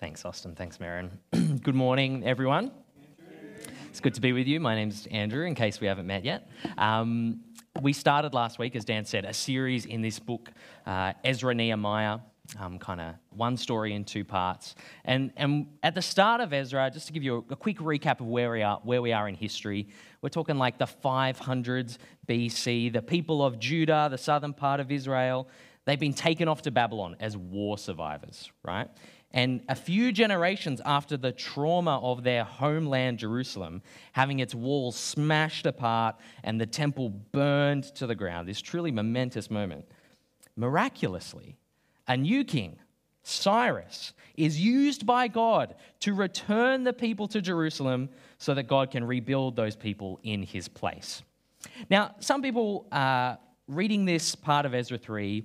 Thanks, 0.00 0.24
Austin. 0.24 0.54
Thanks, 0.54 0.78
Marin. 0.78 1.10
good 1.62 1.74
morning, 1.74 2.22
everyone. 2.24 2.70
It's 3.88 3.98
good 3.98 4.14
to 4.14 4.20
be 4.20 4.32
with 4.32 4.46
you. 4.46 4.60
My 4.60 4.76
name's 4.76 5.06
Andrew, 5.10 5.44
in 5.44 5.56
case 5.56 5.80
we 5.80 5.88
haven't 5.88 6.06
met 6.06 6.24
yet. 6.24 6.48
Um, 6.76 7.40
we 7.82 7.92
started 7.92 8.32
last 8.32 8.60
week, 8.60 8.76
as 8.76 8.84
Dan 8.84 9.04
said, 9.04 9.24
a 9.24 9.34
series 9.34 9.86
in 9.86 10.00
this 10.00 10.20
book, 10.20 10.52
uh, 10.86 11.14
Ezra 11.24 11.52
Nehemiah, 11.52 12.20
um, 12.60 12.78
kind 12.78 13.00
of 13.00 13.16
one 13.30 13.56
story 13.56 13.92
in 13.92 14.04
two 14.04 14.24
parts. 14.24 14.76
And, 15.04 15.32
and 15.36 15.66
at 15.82 15.96
the 15.96 16.02
start 16.02 16.40
of 16.40 16.52
Ezra, 16.52 16.92
just 16.92 17.08
to 17.08 17.12
give 17.12 17.24
you 17.24 17.44
a, 17.50 17.54
a, 17.54 17.56
quick 17.56 17.78
recap 17.78 18.20
of 18.20 18.26
where 18.26 18.52
we, 18.52 18.62
are, 18.62 18.80
where 18.84 19.02
we 19.02 19.12
are 19.12 19.28
in 19.28 19.34
history, 19.34 19.88
we're 20.22 20.28
talking 20.28 20.58
like 20.58 20.78
the 20.78 20.86
500s 20.86 21.98
BC. 22.28 22.92
The 22.92 23.02
people 23.02 23.44
of 23.44 23.58
Judah, 23.58 24.06
the 24.08 24.18
southern 24.18 24.52
part 24.52 24.78
of 24.78 24.92
Israel, 24.92 25.48
they've 25.86 25.98
been 25.98 26.14
taken 26.14 26.46
off 26.46 26.62
to 26.62 26.70
Babylon 26.70 27.16
as 27.18 27.36
war 27.36 27.78
survivors, 27.78 28.52
right? 28.62 28.88
And 29.32 29.62
a 29.68 29.74
few 29.74 30.10
generations 30.10 30.80
after 30.86 31.16
the 31.16 31.32
trauma 31.32 31.98
of 32.02 32.22
their 32.22 32.44
homeland, 32.44 33.18
Jerusalem, 33.18 33.82
having 34.12 34.38
its 34.38 34.54
walls 34.54 34.96
smashed 34.96 35.66
apart 35.66 36.16
and 36.42 36.58
the 36.58 36.66
temple 36.66 37.10
burned 37.10 37.84
to 37.96 38.06
the 38.06 38.14
ground, 38.14 38.48
this 38.48 38.60
truly 38.60 38.90
momentous 38.90 39.50
moment, 39.50 39.84
miraculously, 40.56 41.56
a 42.06 42.16
new 42.16 42.42
king, 42.42 42.78
Cyrus, 43.22 44.14
is 44.38 44.58
used 44.58 45.04
by 45.04 45.28
God 45.28 45.74
to 46.00 46.14
return 46.14 46.84
the 46.84 46.94
people 46.94 47.28
to 47.28 47.42
Jerusalem 47.42 48.08
so 48.38 48.54
that 48.54 48.62
God 48.62 48.90
can 48.90 49.04
rebuild 49.04 49.56
those 49.56 49.76
people 49.76 50.18
in 50.22 50.42
his 50.42 50.68
place. 50.68 51.22
Now, 51.90 52.14
some 52.20 52.40
people 52.40 52.86
uh, 52.90 53.36
reading 53.66 54.06
this 54.06 54.34
part 54.34 54.64
of 54.64 54.74
Ezra 54.74 54.96
3 54.96 55.44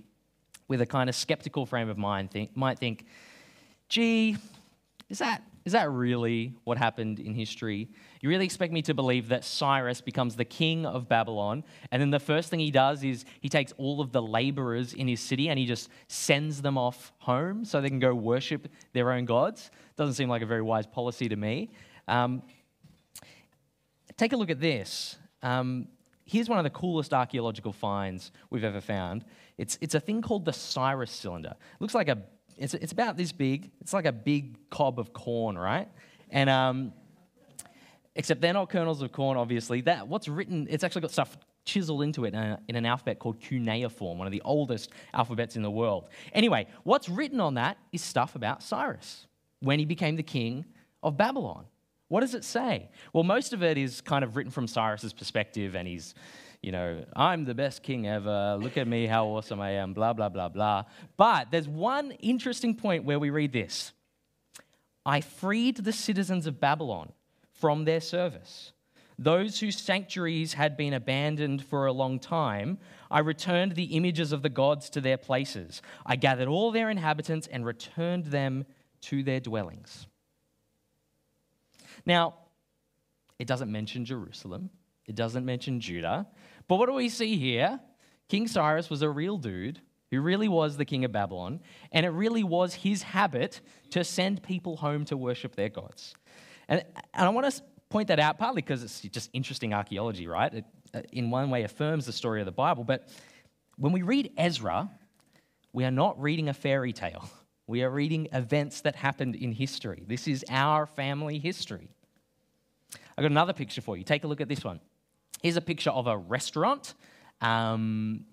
with 0.69 0.79
a 0.79 0.85
kind 0.85 1.09
of 1.09 1.15
skeptical 1.15 1.65
frame 1.65 1.89
of 1.89 1.97
mind 1.97 2.31
think, 2.31 2.55
might 2.55 2.79
think, 2.79 3.05
gee, 3.89 4.37
is 5.09 5.19
that, 5.19 5.43
is 5.65 5.73
that 5.73 5.89
really 5.91 6.53
what 6.63 6.77
happened 6.77 7.19
in 7.19 7.33
history? 7.33 7.89
You 8.21 8.29
really 8.29 8.45
expect 8.45 8.73
me 8.73 8.81
to 8.83 8.93
believe 8.93 9.29
that 9.29 9.43
Cyrus 9.43 10.01
becomes 10.01 10.35
the 10.35 10.45
king 10.45 10.85
of 10.85 11.07
Babylon, 11.07 11.63
and 11.91 12.01
then 12.01 12.09
the 12.09 12.19
first 12.19 12.49
thing 12.49 12.59
he 12.59 12.71
does 12.71 13.03
is 13.03 13.25
he 13.41 13.49
takes 13.49 13.73
all 13.77 14.01
of 14.01 14.11
the 14.11 14.21
laborers 14.21 14.93
in 14.93 15.07
his 15.07 15.19
city 15.19 15.49
and 15.49 15.59
he 15.59 15.65
just 15.65 15.89
sends 16.07 16.61
them 16.61 16.77
off 16.77 17.11
home 17.19 17.65
so 17.65 17.81
they 17.81 17.89
can 17.89 17.99
go 17.99 18.13
worship 18.13 18.67
their 18.93 19.11
own 19.11 19.25
gods? 19.25 19.71
Doesn't 19.95 20.15
seem 20.15 20.29
like 20.29 20.41
a 20.41 20.45
very 20.45 20.61
wise 20.61 20.87
policy 20.87 21.29
to 21.29 21.35
me. 21.35 21.69
Um, 22.07 22.41
take 24.17 24.33
a 24.33 24.37
look 24.37 24.49
at 24.49 24.59
this. 24.59 25.17
Um, 25.41 25.87
here's 26.25 26.49
one 26.49 26.57
of 26.57 26.63
the 26.63 26.69
coolest 26.69 27.13
archaeological 27.13 27.73
finds 27.73 28.31
we've 28.49 28.63
ever 28.63 28.81
found. 28.81 29.25
It's, 29.57 29.77
it's 29.81 29.95
a 29.95 29.99
thing 29.99 30.21
called 30.21 30.45
the 30.45 30.53
Cyrus 30.53 31.11
cylinder. 31.11 31.51
It 31.51 31.81
looks 31.81 31.93
like 31.93 32.07
a, 32.07 32.17
it's, 32.57 32.73
it's 32.73 32.91
about 32.91 33.17
this 33.17 33.31
big. 33.31 33.71
It's 33.81 33.93
like 33.93 34.05
a 34.05 34.11
big 34.11 34.69
cob 34.69 34.99
of 34.99 35.13
corn, 35.13 35.57
right? 35.57 35.87
And 36.29 36.49
um, 36.49 36.93
except 38.15 38.41
they're 38.41 38.53
not 38.53 38.69
kernels 38.69 39.01
of 39.01 39.11
corn, 39.11 39.37
obviously. 39.37 39.81
That 39.81 40.07
what's 40.07 40.27
written, 40.27 40.67
it's 40.69 40.83
actually 40.83 41.01
got 41.01 41.11
stuff 41.11 41.37
chiseled 41.65 42.03
into 42.03 42.25
it 42.25 42.33
in, 42.33 42.39
a, 42.39 42.59
in 42.67 42.75
an 42.75 42.85
alphabet 42.85 43.19
called 43.19 43.39
cuneiform, 43.39 44.17
one 44.17 44.27
of 44.27 44.31
the 44.31 44.41
oldest 44.43 44.89
alphabets 45.13 45.55
in 45.55 45.61
the 45.61 45.71
world. 45.71 46.09
Anyway, 46.33 46.67
what's 46.83 47.07
written 47.07 47.39
on 47.39 47.53
that 47.53 47.77
is 47.91 48.01
stuff 48.01 48.35
about 48.35 48.61
Cyrus 48.61 49.27
when 49.61 49.79
he 49.79 49.85
became 49.85 50.15
the 50.15 50.23
king 50.23 50.65
of 51.01 51.15
Babylon. 51.17 51.65
What 52.09 52.21
does 52.21 52.35
it 52.35 52.43
say? 52.43 52.89
Well, 53.13 53.23
most 53.23 53.53
of 53.53 53.63
it 53.63 53.77
is 53.77 54.01
kind 54.01 54.23
of 54.23 54.35
written 54.35 54.51
from 54.51 54.67
Cyrus's 54.67 55.13
perspective, 55.13 55.75
and 55.75 55.87
he's, 55.87 56.13
you 56.63 56.71
know, 56.71 57.03
I'm 57.13 57.43
the 57.43 57.53
best 57.53 57.83
king 57.83 58.07
ever. 58.07 58.57
Look 58.59 58.77
at 58.77 58.87
me, 58.87 59.05
how 59.05 59.27
awesome 59.27 59.59
I 59.59 59.71
am, 59.71 59.93
blah, 59.93 60.13
blah, 60.13 60.29
blah, 60.29 60.47
blah. 60.47 60.85
But 61.17 61.51
there's 61.51 61.67
one 61.67 62.11
interesting 62.21 62.73
point 62.73 63.03
where 63.03 63.19
we 63.19 63.29
read 63.29 63.51
this 63.51 63.91
I 65.05 65.19
freed 65.21 65.77
the 65.77 65.91
citizens 65.91 66.47
of 66.47 66.61
Babylon 66.61 67.11
from 67.51 67.83
their 67.83 68.01
service. 68.01 68.71
Those 69.19 69.59
whose 69.59 69.77
sanctuaries 69.77 70.53
had 70.53 70.75
been 70.75 70.93
abandoned 70.93 71.63
for 71.63 71.85
a 71.85 71.91
long 71.91 72.17
time, 72.17 72.79
I 73.11 73.19
returned 73.19 73.75
the 73.75 73.95
images 73.95 74.31
of 74.31 74.41
the 74.41 74.49
gods 74.49 74.89
to 74.91 75.01
their 75.01 75.17
places. 75.17 75.81
I 76.05 76.15
gathered 76.15 76.47
all 76.47 76.71
their 76.71 76.89
inhabitants 76.89 77.47
and 77.47 77.65
returned 77.65 78.25
them 78.25 78.65
to 79.01 79.21
their 79.21 79.39
dwellings. 79.39 80.07
Now, 82.05 82.35
it 83.37 83.47
doesn't 83.47 83.71
mention 83.71 84.05
Jerusalem, 84.05 84.69
it 85.05 85.15
doesn't 85.15 85.45
mention 85.45 85.79
Judah. 85.79 86.25
But 86.67 86.77
what 86.77 86.87
do 86.87 86.93
we 86.93 87.09
see 87.09 87.37
here? 87.37 87.79
King 88.29 88.47
Cyrus 88.47 88.89
was 88.89 89.01
a 89.01 89.09
real 89.09 89.37
dude 89.37 89.79
who 90.11 90.21
really 90.21 90.47
was 90.47 90.77
the 90.77 90.85
king 90.85 91.05
of 91.05 91.11
Babylon, 91.11 91.59
and 91.91 92.05
it 92.05 92.09
really 92.09 92.43
was 92.43 92.73
his 92.73 93.03
habit 93.03 93.61
to 93.91 94.03
send 94.03 94.43
people 94.43 94.77
home 94.77 95.05
to 95.05 95.17
worship 95.17 95.55
their 95.55 95.69
gods. 95.69 96.13
And, 96.67 96.83
and 97.13 97.25
I 97.25 97.29
want 97.29 97.51
to 97.51 97.61
point 97.89 98.07
that 98.07 98.19
out 98.19 98.37
partly 98.37 98.61
because 98.61 98.83
it's 98.83 99.01
just 99.01 99.29
interesting 99.33 99.73
archaeology, 99.73 100.27
right? 100.27 100.53
It, 100.53 100.65
uh, 100.93 101.01
in 101.11 101.31
one 101.31 101.49
way, 101.49 101.63
affirms 101.63 102.05
the 102.05 102.13
story 102.13 102.41
of 102.41 102.45
the 102.45 102.51
Bible. 102.51 102.83
But 102.83 103.09
when 103.77 103.91
we 103.91 104.01
read 104.01 104.31
Ezra, 104.37 104.89
we 105.73 105.83
are 105.85 105.91
not 105.91 106.21
reading 106.21 106.49
a 106.49 106.53
fairy 106.53 106.93
tale. 106.93 107.29
We 107.65 107.81
are 107.81 107.89
reading 107.89 108.27
events 108.33 108.81
that 108.81 108.93
happened 108.97 109.35
in 109.35 109.53
history. 109.53 110.03
This 110.05 110.27
is 110.27 110.43
our 110.49 110.85
family 110.85 111.39
history. 111.39 111.87
I've 113.17 113.21
got 113.21 113.31
another 113.31 113.53
picture 113.53 113.79
for 113.79 113.95
you. 113.95 114.03
Take 114.03 114.25
a 114.25 114.27
look 114.27 114.41
at 114.41 114.49
this 114.49 114.65
one. 114.65 114.81
Here's 115.43 115.57
a 115.57 115.61
picture 115.61 115.89
of 115.89 116.07
a 116.07 116.17
restaurant. 116.17 116.93
Um, 117.41 118.23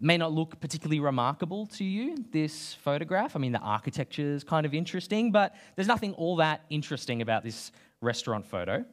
may 0.00 0.18
not 0.18 0.32
look 0.32 0.60
particularly 0.60 0.98
remarkable 0.98 1.66
to 1.66 1.84
you, 1.84 2.16
this 2.32 2.74
photograph. 2.74 3.36
I 3.36 3.38
mean, 3.38 3.52
the 3.52 3.60
architecture 3.60 4.34
is 4.34 4.42
kind 4.42 4.66
of 4.66 4.74
interesting, 4.74 5.30
but 5.30 5.54
there's 5.76 5.86
nothing 5.86 6.14
all 6.14 6.34
that 6.36 6.64
interesting 6.68 7.22
about 7.22 7.44
this 7.44 7.70
restaurant 8.00 8.44
photo. 8.44 8.84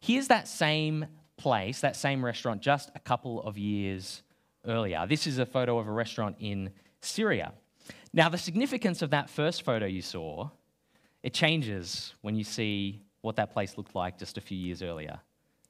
Here's 0.00 0.28
that 0.28 0.48
same 0.48 1.04
place, 1.36 1.82
that 1.82 1.96
same 1.96 2.24
restaurant, 2.24 2.62
just 2.62 2.90
a 2.94 2.98
couple 2.98 3.42
of 3.42 3.58
years 3.58 4.22
earlier. 4.66 5.04
This 5.06 5.26
is 5.26 5.36
a 5.36 5.44
photo 5.44 5.78
of 5.78 5.86
a 5.86 5.92
restaurant 5.92 6.36
in 6.40 6.70
Syria. 7.02 7.52
Now, 8.14 8.30
the 8.30 8.38
significance 8.38 9.02
of 9.02 9.10
that 9.10 9.28
first 9.28 9.64
photo 9.64 9.84
you 9.84 10.00
saw, 10.00 10.48
it 11.22 11.34
changes 11.34 12.14
when 12.22 12.36
you 12.36 12.44
see 12.44 13.02
what 13.20 13.36
that 13.36 13.52
place 13.52 13.76
looked 13.76 13.94
like 13.94 14.18
just 14.18 14.38
a 14.38 14.40
few 14.40 14.56
years 14.56 14.82
earlier 14.82 15.20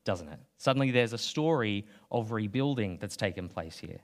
doesn't 0.06 0.28
it? 0.28 0.38
Suddenly 0.56 0.90
there's 0.90 1.12
a 1.12 1.18
story 1.18 1.84
of 2.10 2.32
rebuilding 2.32 2.96
that's 2.98 3.16
taken 3.16 3.48
place 3.48 3.76
here. 3.76 4.00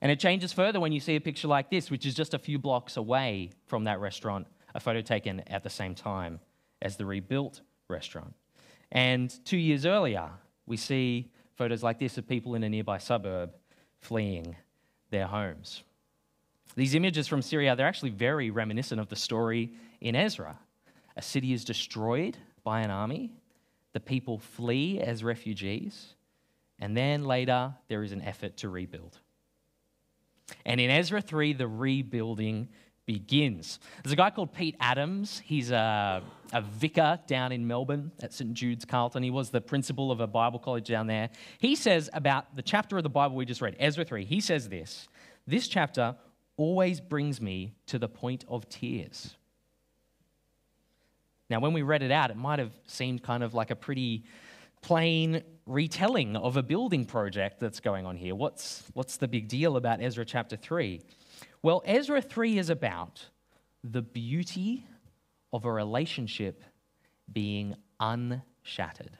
And 0.00 0.10
it 0.10 0.20
changes 0.20 0.52
further 0.52 0.80
when 0.80 0.92
you 0.92 1.00
see 1.00 1.16
a 1.16 1.20
picture 1.20 1.48
like 1.48 1.70
this, 1.70 1.90
which 1.90 2.06
is 2.06 2.14
just 2.14 2.32
a 2.32 2.38
few 2.38 2.58
blocks 2.58 2.96
away 2.96 3.50
from 3.66 3.84
that 3.84 4.00
restaurant, 4.00 4.46
a 4.74 4.80
photo 4.80 5.02
taken 5.02 5.40
at 5.48 5.62
the 5.62 5.70
same 5.70 5.94
time 5.94 6.40
as 6.80 6.96
the 6.96 7.04
rebuilt 7.04 7.60
restaurant. 7.88 8.32
And 8.92 9.34
two 9.44 9.58
years 9.58 9.84
earlier, 9.84 10.30
we 10.66 10.76
see 10.76 11.30
photos 11.56 11.82
like 11.82 11.98
this 11.98 12.16
of 12.16 12.28
people 12.28 12.54
in 12.54 12.62
a 12.62 12.68
nearby 12.68 12.98
suburb 12.98 13.50
fleeing 13.98 14.54
their 15.10 15.26
homes. 15.26 15.82
These 16.76 16.94
images 16.94 17.26
from 17.26 17.42
Syria, 17.42 17.74
they're 17.74 17.86
actually 17.86 18.10
very 18.10 18.50
reminiscent 18.50 19.00
of 19.00 19.08
the 19.08 19.16
story 19.16 19.72
in 20.00 20.14
Ezra. 20.14 20.56
A 21.16 21.22
city 21.22 21.52
is 21.52 21.64
destroyed 21.64 22.36
by 22.62 22.82
an 22.82 22.90
army, 22.92 23.32
the 23.92 24.00
people 24.00 24.38
flee 24.38 25.00
as 25.00 25.24
refugees, 25.24 26.14
and 26.78 26.96
then 26.96 27.24
later 27.24 27.74
there 27.88 28.02
is 28.02 28.12
an 28.12 28.22
effort 28.22 28.56
to 28.58 28.68
rebuild. 28.68 29.18
And 30.64 30.80
in 30.80 30.90
Ezra 30.90 31.20
3, 31.20 31.54
the 31.54 31.68
rebuilding 31.68 32.68
begins. 33.08 33.80
There's 34.04 34.12
a 34.12 34.16
guy 34.16 34.28
called 34.28 34.52
Pete 34.52 34.76
Adams. 34.80 35.40
He's 35.42 35.70
a, 35.70 36.22
a 36.52 36.60
vicar 36.60 37.18
down 37.26 37.52
in 37.52 37.66
Melbourne 37.66 38.12
at 38.20 38.34
St. 38.34 38.52
Jude's 38.52 38.84
Carlton. 38.84 39.22
He 39.22 39.30
was 39.30 39.48
the 39.48 39.62
principal 39.62 40.12
of 40.12 40.20
a 40.20 40.26
Bible 40.26 40.58
college 40.58 40.86
down 40.86 41.06
there. 41.06 41.30
He 41.58 41.74
says 41.74 42.10
about 42.12 42.54
the 42.54 42.60
chapter 42.60 42.98
of 42.98 43.02
the 43.02 43.08
Bible 43.08 43.34
we 43.34 43.46
just 43.46 43.62
read, 43.62 43.76
Ezra 43.78 44.04
3, 44.04 44.26
he 44.26 44.40
says 44.40 44.68
this 44.68 45.08
This 45.46 45.68
chapter 45.68 46.16
always 46.58 47.00
brings 47.00 47.40
me 47.40 47.72
to 47.86 47.98
the 47.98 48.08
point 48.08 48.44
of 48.46 48.68
tears. 48.68 49.37
Now, 51.50 51.60
when 51.60 51.72
we 51.72 51.82
read 51.82 52.02
it 52.02 52.10
out, 52.10 52.30
it 52.30 52.36
might 52.36 52.58
have 52.58 52.72
seemed 52.86 53.22
kind 53.22 53.42
of 53.42 53.54
like 53.54 53.70
a 53.70 53.76
pretty 53.76 54.24
plain 54.82 55.42
retelling 55.66 56.36
of 56.36 56.56
a 56.56 56.62
building 56.62 57.04
project 57.04 57.60
that's 57.60 57.80
going 57.80 58.06
on 58.06 58.16
here. 58.16 58.34
What's, 58.34 58.84
what's 58.94 59.16
the 59.16 59.28
big 59.28 59.48
deal 59.48 59.76
about 59.76 60.02
Ezra 60.02 60.24
chapter 60.24 60.56
3? 60.56 61.00
Well, 61.62 61.82
Ezra 61.84 62.20
3 62.20 62.58
is 62.58 62.70
about 62.70 63.24
the 63.82 64.02
beauty 64.02 64.86
of 65.52 65.64
a 65.64 65.72
relationship 65.72 66.62
being 67.32 67.74
unshattered. 68.00 69.16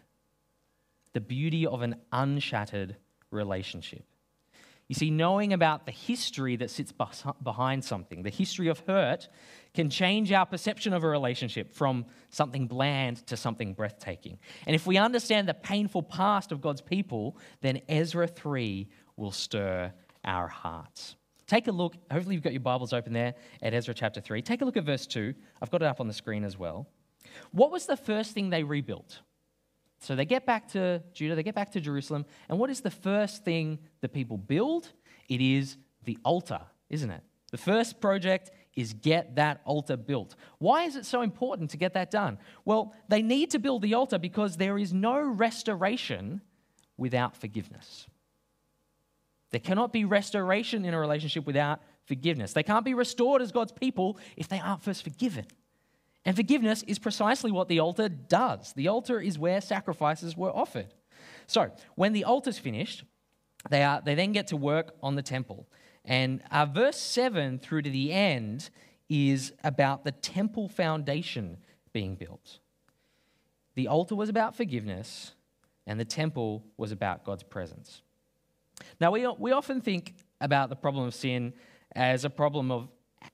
The 1.15 1.21
beauty 1.21 1.67
of 1.67 1.83
an 1.83 1.97
unshattered 2.13 2.97
relationship. 3.31 4.05
You 4.89 4.95
see, 4.95 5.11
knowing 5.11 5.53
about 5.53 5.85
the 5.85 5.93
history 5.93 6.57
that 6.57 6.71
sits 6.71 6.93
behind 7.43 7.85
something, 7.85 8.23
the 8.23 8.31
history 8.31 8.69
of 8.69 8.81
hurt, 8.81 9.29
can 9.75 9.91
change 9.91 10.33
our 10.33 10.47
perception 10.47 10.93
of 10.93 11.05
a 11.05 11.09
relationship 11.09 11.73
from 11.73 12.07
something 12.31 12.67
bland 12.67 13.27
to 13.27 13.37
something 13.37 13.75
breathtaking. 13.75 14.39
And 14.67 14.75
if 14.75 14.87
we 14.87 14.97
understand 14.97 15.49
the 15.49 15.55
painful 15.55 16.03
past 16.03 16.53
of 16.53 16.61
God's 16.61 16.81
people, 16.81 17.37
then 17.61 17.81
Ezra 17.89 18.27
3 18.27 18.89
will 19.17 19.33
stir 19.33 19.93
our 20.25 20.49
hearts. 20.49 21.17
Take 21.47 21.67
a 21.67 21.73
look. 21.73 21.95
Hopefully, 22.11 22.35
you've 22.35 22.45
got 22.45 22.53
your 22.53 22.61
Bibles 22.61 22.93
open 22.93 23.13
there 23.13 23.35
at 23.63 23.73
Ezra 23.73 23.95
chapter 23.95 24.21
3. 24.21 24.43
Take 24.43 24.61
a 24.61 24.65
look 24.65 24.77
at 24.77 24.85
verse 24.85 25.07
2. 25.07 25.35
I've 25.63 25.71
got 25.71 25.83
it 25.83 25.87
up 25.87 26.01
on 26.01 26.07
the 26.07 26.13
screen 26.13 26.45
as 26.45 26.59
well. 26.59 26.89
What 27.53 27.71
was 27.71 27.87
the 27.87 27.97
first 27.97 28.33
thing 28.33 28.51
they 28.51 28.63
rebuilt? 28.63 29.21
So 30.01 30.15
they 30.15 30.25
get 30.25 30.47
back 30.47 30.69
to 30.73 31.03
Judah, 31.13 31.35
they 31.35 31.43
get 31.43 31.55
back 31.55 31.73
to 31.73 31.81
Jerusalem, 31.81 32.25
and 32.49 32.59
what 32.59 32.71
is 32.71 32.81
the 32.81 32.91
first 32.91 33.45
thing 33.45 33.79
the 34.01 34.09
people 34.09 34.37
build? 34.37 34.93
It 35.29 35.41
is 35.41 35.77
the 36.05 36.19
altar, 36.25 36.61
isn't 36.89 37.11
it? 37.11 37.23
The 37.51 37.59
first 37.59 38.01
project 38.01 38.51
is 38.79 38.93
get 38.93 39.35
that 39.35 39.61
altar 39.65 39.97
built. 39.97 40.37
Why 40.59 40.85
is 40.85 40.95
it 40.95 41.05
so 41.05 41.23
important 41.23 41.71
to 41.71 41.77
get 41.77 41.95
that 41.95 42.13
done? 42.13 42.39
Well, 42.65 42.95
they 43.09 43.23
need 43.23 43.51
to 43.51 43.59
build 43.59 43.83
the 43.83 43.95
altar 43.95 44.19
because 44.19 44.57
there 44.57 44.79
is 44.79 44.93
no 44.93 45.19
restoration 45.19 46.41
without 46.97 47.37
forgiveness. 47.37 48.07
There 49.51 49.59
cannot 49.59 49.93
be 49.93 50.05
restoration 50.05 50.85
in 50.85 50.95
a 50.95 51.01
relationship 51.01 51.45
without 51.45 51.81
forgiveness. 52.05 52.53
They 52.53 52.63
can't 52.63 52.85
be 52.85 52.95
restored 52.95 53.43
as 53.43 53.51
God's 53.51 53.73
people 53.73 54.17
if 54.37 54.47
they 54.47 54.61
aren't 54.61 54.83
first 54.83 55.03
forgiven. 55.03 55.47
And 56.25 56.37
forgiveness 56.37 56.85
is 56.87 57.01
precisely 57.01 57.51
what 57.51 57.67
the 57.67 57.81
altar 57.81 58.09
does. 58.09 58.73
The 58.75 58.87
altar 58.87 59.21
is 59.21 59.41
where 59.41 59.61
sacrifices 59.61 60.37
were 60.37 60.55
offered. 60.55 60.95
So, 61.49 61.73
when 61.97 62.13
the 62.13 62.25
altar's 62.25 62.59
finished, 62.59 63.03
they, 63.71 63.83
are, 63.83 64.01
they 64.05 64.15
then 64.15 64.31
get 64.31 64.49
to 64.49 64.57
work 64.57 64.95
on 65.03 65.17
the 65.17 65.23
temple. 65.23 65.67
And 66.09 66.43
uh, 66.51 66.65
verse 66.65 66.97
7 66.99 67.59
through 67.59 67.83
to 67.83 67.91
the 67.91 68.13
end 68.13 68.71
is 69.11 69.53
about 69.63 70.05
the 70.05 70.13
temple 70.13 70.67
foundation 70.69 71.59
being 71.93 72.15
built. 72.15 72.61
The 73.75 73.89
altar 73.89 74.17
was 74.17 74.31
about 74.31 74.57
forgiveness, 74.57 75.33
and 75.87 76.01
the 76.01 76.07
temple 76.07 76.65
was 76.79 76.93
about 76.93 77.25
God's 77.25 77.43
presence. 77.43 78.01
Now, 79.01 79.11
we, 79.11 79.27
we 79.39 79.53
often 79.53 79.83
think 79.83 80.15
about 80.41 80.71
the 80.71 80.77
problem 80.77 81.07
of 81.07 81.15
sin 81.15 81.53
as 81.95 82.25
a 82.25 82.31
problem 82.31 82.71
of 82.71 82.89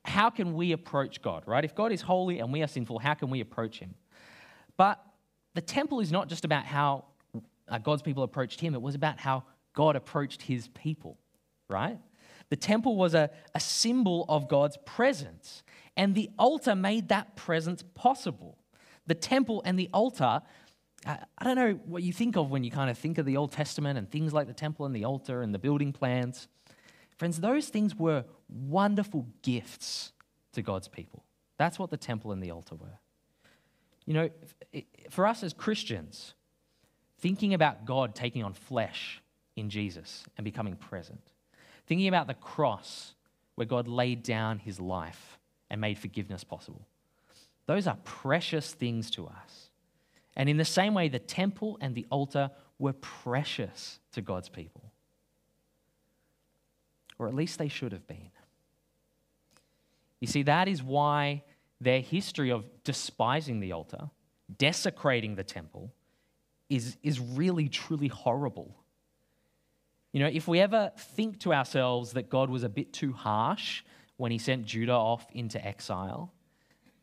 how 0.05 0.29
can 0.29 0.55
we 0.55 0.73
approach 0.73 1.23
God, 1.23 1.45
right? 1.47 1.65
If 1.65 1.77
God 1.77 1.93
is 1.93 2.01
holy 2.01 2.41
and 2.41 2.53
we 2.53 2.63
are 2.63 2.67
sinful, 2.67 2.99
how 2.99 3.15
can 3.15 3.31
we 3.31 3.41
approach 3.41 3.79
Him? 3.79 3.95
But 4.77 5.01
the 5.55 5.61
temple 5.61 6.01
is 6.01 6.11
not 6.11 6.29
just 6.29 6.45
about 6.45 6.65
how 6.65 7.05
uh, 7.69 7.79
God's 7.79 8.03
people 8.03 8.25
approached 8.25 8.61
Him, 8.61 8.75
it 8.75 8.83
was 8.83 8.97
about 8.97 9.21
how 9.21 9.45
God 9.75 9.95
approached 9.95 10.43
His 10.43 10.69
people, 10.69 11.19
right? 11.69 11.99
The 12.55 12.61
temple 12.61 12.95
was 12.95 13.15
a, 13.15 13.31
a 13.53 13.59
symbol 13.59 14.27
of 14.29 14.47
God's 14.47 14.79
presence, 14.85 15.65
and 15.97 16.15
the 16.15 16.31
altar 16.39 16.77
made 16.77 17.09
that 17.09 17.35
presence 17.35 17.83
possible. 17.97 18.59
The 19.09 19.17
temple 19.17 19.61
and 19.65 19.77
the 19.77 19.91
altar 19.93 20.41
I 21.05 21.19
don't 21.43 21.57
know 21.57 21.73
what 21.85 22.05
you 22.05 22.13
think 22.13 22.37
of 22.37 22.53
when 22.53 22.63
you 22.63 22.71
kind 22.71 22.91
of 22.91 22.97
think 22.97 23.19
of 23.19 23.27
the 23.27 23.37
Old 23.39 23.51
Testament 23.51 23.99
and 23.99 24.09
things 24.09 24.33
like 24.33 24.47
the 24.47 24.55
temple 24.55 24.87
and 24.87 24.95
the 24.95 25.05
altar 25.05 25.43
and 25.43 25.53
the 25.53 25.59
building 25.59 25.93
plans. 25.93 26.47
Friends, 27.17 27.41
those 27.41 27.71
things 27.71 27.97
were 27.97 28.25
wonderful 28.49 29.27
gifts 29.43 30.13
to 30.53 30.63
God's 30.63 30.87
people. 30.87 31.25
That's 31.59 31.77
what 31.77 31.91
the 31.91 31.97
temple 31.97 32.31
and 32.31 32.41
the 32.41 32.53
altar 32.53 32.77
were. 32.77 33.01
You 34.07 34.15
know, 34.15 34.31
for 35.11 35.27
us 35.27 35.43
as 35.43 35.53
Christians, 35.53 36.35
thinking 37.19 37.53
about 37.53 37.85
God 37.85 38.15
taking 38.15 38.45
on 38.45 38.55
flesh 38.55 39.21
in 39.57 39.71
Jesus 39.71 40.23
and 40.37 40.45
becoming 40.45 40.77
present, 40.77 41.34
thinking 41.87 42.09
about 42.09 42.27
the 42.27 42.35
cross 42.35 43.15
where 43.55 43.67
God 43.67 43.89
laid 43.89 44.23
down 44.23 44.59
his 44.59 44.81
life 44.81 45.39
and 45.71 45.81
made 45.81 45.99
forgiveness 45.99 46.45
possible, 46.45 46.87
those 47.67 47.87
are 47.87 47.97
precious 48.05 48.73
things 48.73 49.11
to 49.13 49.27
us. 49.27 49.71
And 50.37 50.49
in 50.49 50.57
the 50.57 50.65
same 50.65 50.95
way, 50.95 51.09
the 51.09 51.19
temple 51.19 51.79
and 51.81 51.95
the 51.95 52.07
altar 52.11 52.51
were 52.79 52.93
precious 52.93 54.01
to 54.13 54.21
God's 54.21 54.49
people. 54.49 54.93
Or 57.19 57.29
at 57.29 57.35
least 57.35 57.59
they 57.59 57.69
should 57.69 57.93
have 57.93 58.07
been. 58.07 58.31
You 60.21 60.27
see, 60.27 60.43
that 60.45 60.69
is 60.69 60.83
why 60.83 61.45
their 61.81 62.01
history 62.01 62.51
of 62.51 62.65
despising 62.83 63.61
the 63.61 63.73
altar, 63.73 64.11
desecrating 64.59 65.37
the 65.37 65.45
temple, 65.45 65.93
is, 66.69 66.97
is 67.03 67.21
really, 67.21 67.69
truly 67.69 68.09
horrible. 68.09 68.75
You 70.15 70.21
know, 70.21 70.31
if 70.33 70.47
we 70.47 70.61
ever 70.61 70.93
think 70.97 71.41
to 71.41 71.53
ourselves 71.53 72.13
that 72.13 72.31
God 72.31 72.49
was 72.49 72.63
a 72.63 72.69
bit 72.69 72.93
too 72.93 73.13
harsh 73.13 73.83
when 74.17 74.31
he 74.31 74.39
sent 74.39 74.65
Judah 74.65 74.93
off 74.93 75.27
into 75.33 75.63
exile, 75.67 76.33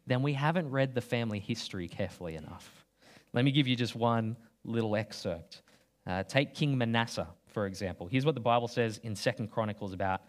then 0.08 0.22
we 0.22 0.31
haven't 0.31 0.72
read 0.72 0.96
the 0.96 1.02
family 1.02 1.40
history 1.40 1.90
carefully 1.90 2.36
enough. 2.36 2.86
Let 3.34 3.44
me 3.44 3.52
give 3.52 3.68
you 3.68 3.75
just 3.75 3.98
one 3.98 4.38
little 4.63 4.96
excerpt. 4.96 5.62
Uh, 6.08 6.24
take 6.24 6.56
King 6.56 6.78
Manasseh, 6.78 7.28
for 7.48 7.66
example. 7.66 8.08
Here's 8.08 8.25
what 8.25 8.34
the 8.34 8.40
Bible 8.40 8.69
says 8.69 8.98
in 9.04 9.13
Second 9.18 9.52
Chronicles 9.52 9.92
about 9.92 10.22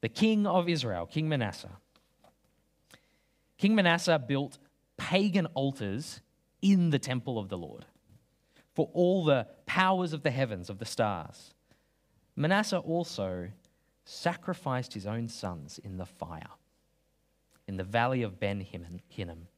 the 0.00 0.08
king 0.08 0.44
of 0.44 0.68
Israel, 0.68 1.06
King 1.06 1.28
Manasseh. 1.28 1.70
King 3.58 3.76
Manasseh 3.76 4.18
built 4.18 4.58
pagan 4.96 5.46
altars 5.54 6.20
in 6.62 6.90
the 6.90 6.98
temple 6.98 7.38
of 7.38 7.48
the 7.48 7.56
Lord 7.56 7.84
for 8.74 8.90
all 8.92 9.24
the 9.24 9.46
powers 9.66 10.12
of 10.12 10.24
the 10.24 10.32
heavens, 10.32 10.68
of 10.68 10.80
the 10.80 10.84
stars. 10.84 11.54
Manasseh 12.38 12.78
also 12.78 13.48
sacrificed 14.04 14.94
his 14.94 15.06
own 15.06 15.26
sons 15.26 15.80
in 15.82 15.96
the 15.96 16.06
fire 16.06 16.50
in 17.66 17.76
the 17.76 17.84
valley 17.84 18.22
of 18.22 18.38
Ben 18.38 18.64
Hinnom. 19.08 19.48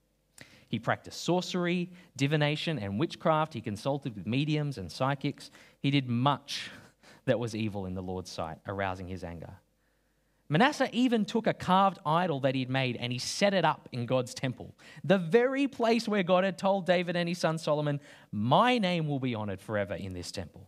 He 0.67 0.79
practiced 0.79 1.23
sorcery, 1.23 1.91
divination, 2.17 2.79
and 2.79 2.99
witchcraft. 2.99 3.53
He 3.53 3.61
consulted 3.61 4.17
with 4.17 4.27
mediums 4.27 4.79
and 4.79 4.91
psychics. 4.91 5.50
He 5.81 5.91
did 5.91 6.09
much 6.09 6.71
that 7.27 7.38
was 7.38 7.55
evil 7.55 7.85
in 7.85 7.94
the 7.94 8.03
Lord's 8.03 8.31
sight, 8.31 8.59
arousing 8.67 9.09
his 9.09 9.25
anger. 9.25 9.53
Manasseh 10.49 10.88
even 10.93 11.26
took 11.26 11.47
a 11.47 11.55
carved 11.55 11.99
idol 12.06 12.41
that 12.41 12.55
he'd 12.55 12.71
made 12.71 12.97
and 12.97 13.12
he 13.12 13.19
set 13.19 13.53
it 13.53 13.65
up 13.65 13.91
in 13.93 14.06
God's 14.06 14.33
temple, 14.33 14.75
the 15.05 15.19
very 15.19 15.69
place 15.69 16.09
where 16.09 16.23
God 16.23 16.44
had 16.44 16.56
told 16.56 16.87
David 16.87 17.15
and 17.15 17.29
his 17.29 17.38
son 17.38 17.59
Solomon, 17.59 18.00
My 18.33 18.79
name 18.79 19.06
will 19.06 19.21
be 19.21 19.35
honored 19.35 19.61
forever 19.61 19.94
in 19.94 20.15
this 20.15 20.33
temple. 20.33 20.67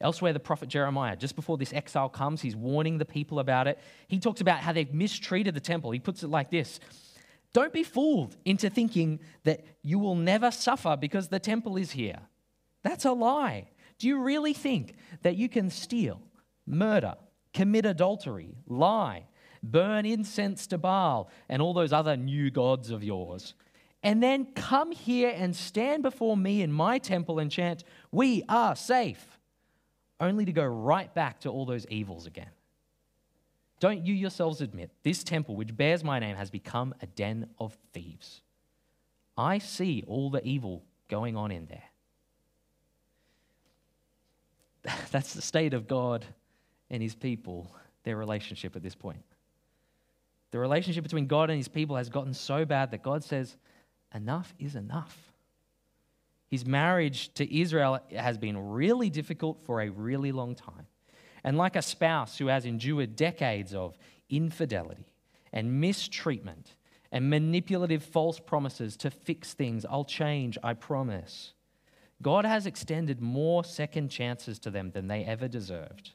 Elsewhere, 0.00 0.32
the 0.32 0.40
prophet 0.40 0.68
Jeremiah, 0.68 1.16
just 1.16 1.34
before 1.34 1.58
this 1.58 1.72
exile 1.72 2.08
comes, 2.08 2.40
he's 2.40 2.54
warning 2.54 2.98
the 2.98 3.04
people 3.04 3.40
about 3.40 3.66
it. 3.66 3.78
He 4.06 4.20
talks 4.20 4.40
about 4.40 4.60
how 4.60 4.72
they've 4.72 4.92
mistreated 4.92 5.54
the 5.54 5.60
temple. 5.60 5.90
He 5.90 5.98
puts 5.98 6.22
it 6.22 6.28
like 6.28 6.50
this 6.50 6.78
don't 7.52 7.72
be 7.72 7.82
fooled 7.82 8.36
into 8.44 8.68
thinking 8.68 9.20
that 9.44 9.64
you 9.82 9.98
will 9.98 10.14
never 10.14 10.50
suffer 10.50 10.96
because 10.96 11.28
the 11.28 11.40
temple 11.40 11.76
is 11.76 11.92
here. 11.92 12.20
That's 12.82 13.04
a 13.04 13.12
lie. 13.12 13.70
Do 13.98 14.06
you 14.06 14.20
really 14.20 14.52
think 14.52 14.94
that 15.22 15.36
you 15.36 15.48
can 15.48 15.70
steal, 15.70 16.20
murder, 16.66 17.14
commit 17.54 17.86
adultery, 17.86 18.54
lie, 18.66 19.24
burn 19.62 20.06
incense 20.06 20.66
to 20.68 20.78
Baal, 20.78 21.30
and 21.48 21.60
all 21.60 21.74
those 21.74 21.92
other 21.92 22.16
new 22.16 22.50
gods 22.50 22.90
of 22.90 23.02
yours, 23.02 23.54
and 24.02 24.22
then 24.22 24.52
come 24.54 24.92
here 24.92 25.32
and 25.34 25.56
stand 25.56 26.04
before 26.04 26.36
me 26.36 26.62
in 26.62 26.70
my 26.70 26.98
temple 26.98 27.40
and 27.40 27.50
chant, 27.50 27.82
We 28.12 28.44
are 28.48 28.76
safe, 28.76 29.37
only 30.20 30.44
to 30.44 30.52
go 30.52 30.64
right 30.64 31.12
back 31.14 31.40
to 31.40 31.50
all 31.50 31.66
those 31.66 31.86
evils 31.86 32.26
again? 32.26 32.50
Don't 33.80 34.04
you 34.04 34.14
yourselves 34.14 34.60
admit 34.60 34.90
this 35.02 35.22
temple, 35.22 35.54
which 35.54 35.76
bears 35.76 36.02
my 36.02 36.18
name, 36.18 36.36
has 36.36 36.50
become 36.50 36.94
a 37.00 37.06
den 37.06 37.48
of 37.58 37.76
thieves? 37.92 38.42
I 39.36 39.58
see 39.58 40.02
all 40.06 40.30
the 40.30 40.44
evil 40.44 40.82
going 41.08 41.36
on 41.36 41.52
in 41.52 41.66
there. 41.66 41.84
That's 45.10 45.34
the 45.34 45.42
state 45.42 45.74
of 45.74 45.86
God 45.86 46.26
and 46.90 47.02
his 47.02 47.14
people, 47.14 47.72
their 48.02 48.16
relationship 48.16 48.74
at 48.74 48.82
this 48.82 48.94
point. 48.94 49.22
The 50.50 50.58
relationship 50.58 51.04
between 51.04 51.26
God 51.26 51.50
and 51.50 51.56
his 51.56 51.68
people 51.68 51.96
has 51.96 52.08
gotten 52.08 52.34
so 52.34 52.64
bad 52.64 52.90
that 52.90 53.02
God 53.02 53.22
says, 53.22 53.56
enough 54.14 54.54
is 54.58 54.74
enough. 54.74 55.16
His 56.48 56.64
marriage 56.64 57.32
to 57.34 57.60
Israel 57.60 58.00
has 58.10 58.38
been 58.38 58.70
really 58.70 59.10
difficult 59.10 59.60
for 59.64 59.80
a 59.80 59.90
really 59.90 60.32
long 60.32 60.54
time. 60.54 60.86
And 61.44 61.56
like 61.56 61.76
a 61.76 61.82
spouse 61.82 62.38
who 62.38 62.46
has 62.48 62.64
endured 62.64 63.16
decades 63.16 63.74
of 63.74 63.96
infidelity 64.28 65.06
and 65.52 65.80
mistreatment 65.80 66.74
and 67.12 67.30
manipulative 67.30 68.02
false 68.02 68.40
promises 68.40 68.96
to 68.98 69.10
fix 69.10 69.54
things, 69.54 69.86
I'll 69.88 70.04
change, 70.04 70.58
I 70.62 70.74
promise. 70.74 71.52
God 72.20 72.44
has 72.44 72.66
extended 72.66 73.20
more 73.20 73.62
second 73.62 74.08
chances 74.08 74.58
to 74.60 74.70
them 74.70 74.90
than 74.90 75.06
they 75.06 75.24
ever 75.24 75.48
deserved. 75.48 76.12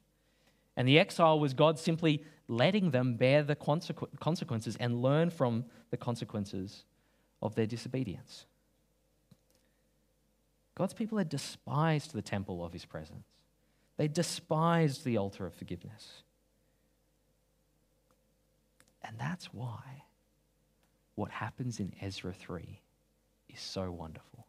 And 0.75 0.87
the 0.87 0.99
exile 0.99 1.39
was 1.39 1.53
God 1.53 1.79
simply 1.79 2.23
letting 2.47 2.91
them 2.91 3.15
bear 3.15 3.43
the 3.43 3.55
consequences 3.55 4.75
and 4.79 5.01
learn 5.01 5.29
from 5.29 5.65
the 5.91 5.97
consequences 5.97 6.83
of 7.41 7.55
their 7.55 7.67
disobedience. 7.67 8.45
God's 10.75 10.93
people 10.93 11.17
had 11.17 11.29
despised 11.29 12.13
the 12.13 12.21
temple 12.21 12.65
of 12.65 12.73
his 12.73 12.85
presence. 12.85 13.27
They 13.97 14.07
despised 14.07 15.05
the 15.05 15.17
altar 15.17 15.45
of 15.45 15.53
forgiveness. 15.53 16.23
And 19.03 19.17
that's 19.19 19.53
why 19.53 20.03
what 21.15 21.29
happens 21.29 21.79
in 21.79 21.93
Ezra 22.01 22.33
3 22.33 22.79
is 23.49 23.59
so 23.59 23.91
wonderful. 23.91 24.47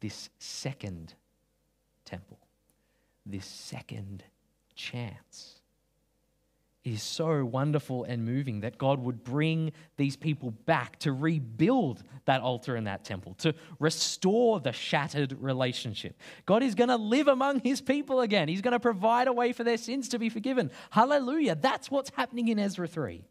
This 0.00 0.30
second 0.38 1.14
temple, 2.04 2.38
this 3.26 3.44
second 3.44 4.24
chance. 4.74 5.57
Is 6.84 7.02
so 7.02 7.44
wonderful 7.44 8.04
and 8.04 8.24
moving 8.24 8.60
that 8.60 8.78
God 8.78 9.00
would 9.00 9.22
bring 9.22 9.72
these 9.98 10.16
people 10.16 10.52
back 10.52 10.98
to 11.00 11.12
rebuild 11.12 12.02
that 12.24 12.40
altar 12.40 12.76
and 12.76 12.86
that 12.86 13.04
temple, 13.04 13.34
to 13.38 13.54
restore 13.78 14.58
the 14.58 14.72
shattered 14.72 15.36
relationship. 15.38 16.16
God 16.46 16.62
is 16.62 16.74
going 16.74 16.88
to 16.88 16.96
live 16.96 17.28
among 17.28 17.60
his 17.60 17.82
people 17.82 18.20
again. 18.20 18.48
He's 18.48 18.62
going 18.62 18.72
to 18.72 18.80
provide 18.80 19.28
a 19.28 19.34
way 19.34 19.52
for 19.52 19.64
their 19.64 19.76
sins 19.76 20.08
to 20.10 20.18
be 20.18 20.30
forgiven. 20.30 20.70
Hallelujah. 20.88 21.56
That's 21.56 21.90
what's 21.90 22.10
happening 22.14 22.48
in 22.48 22.58
Ezra 22.58 22.88
3. 22.88 23.22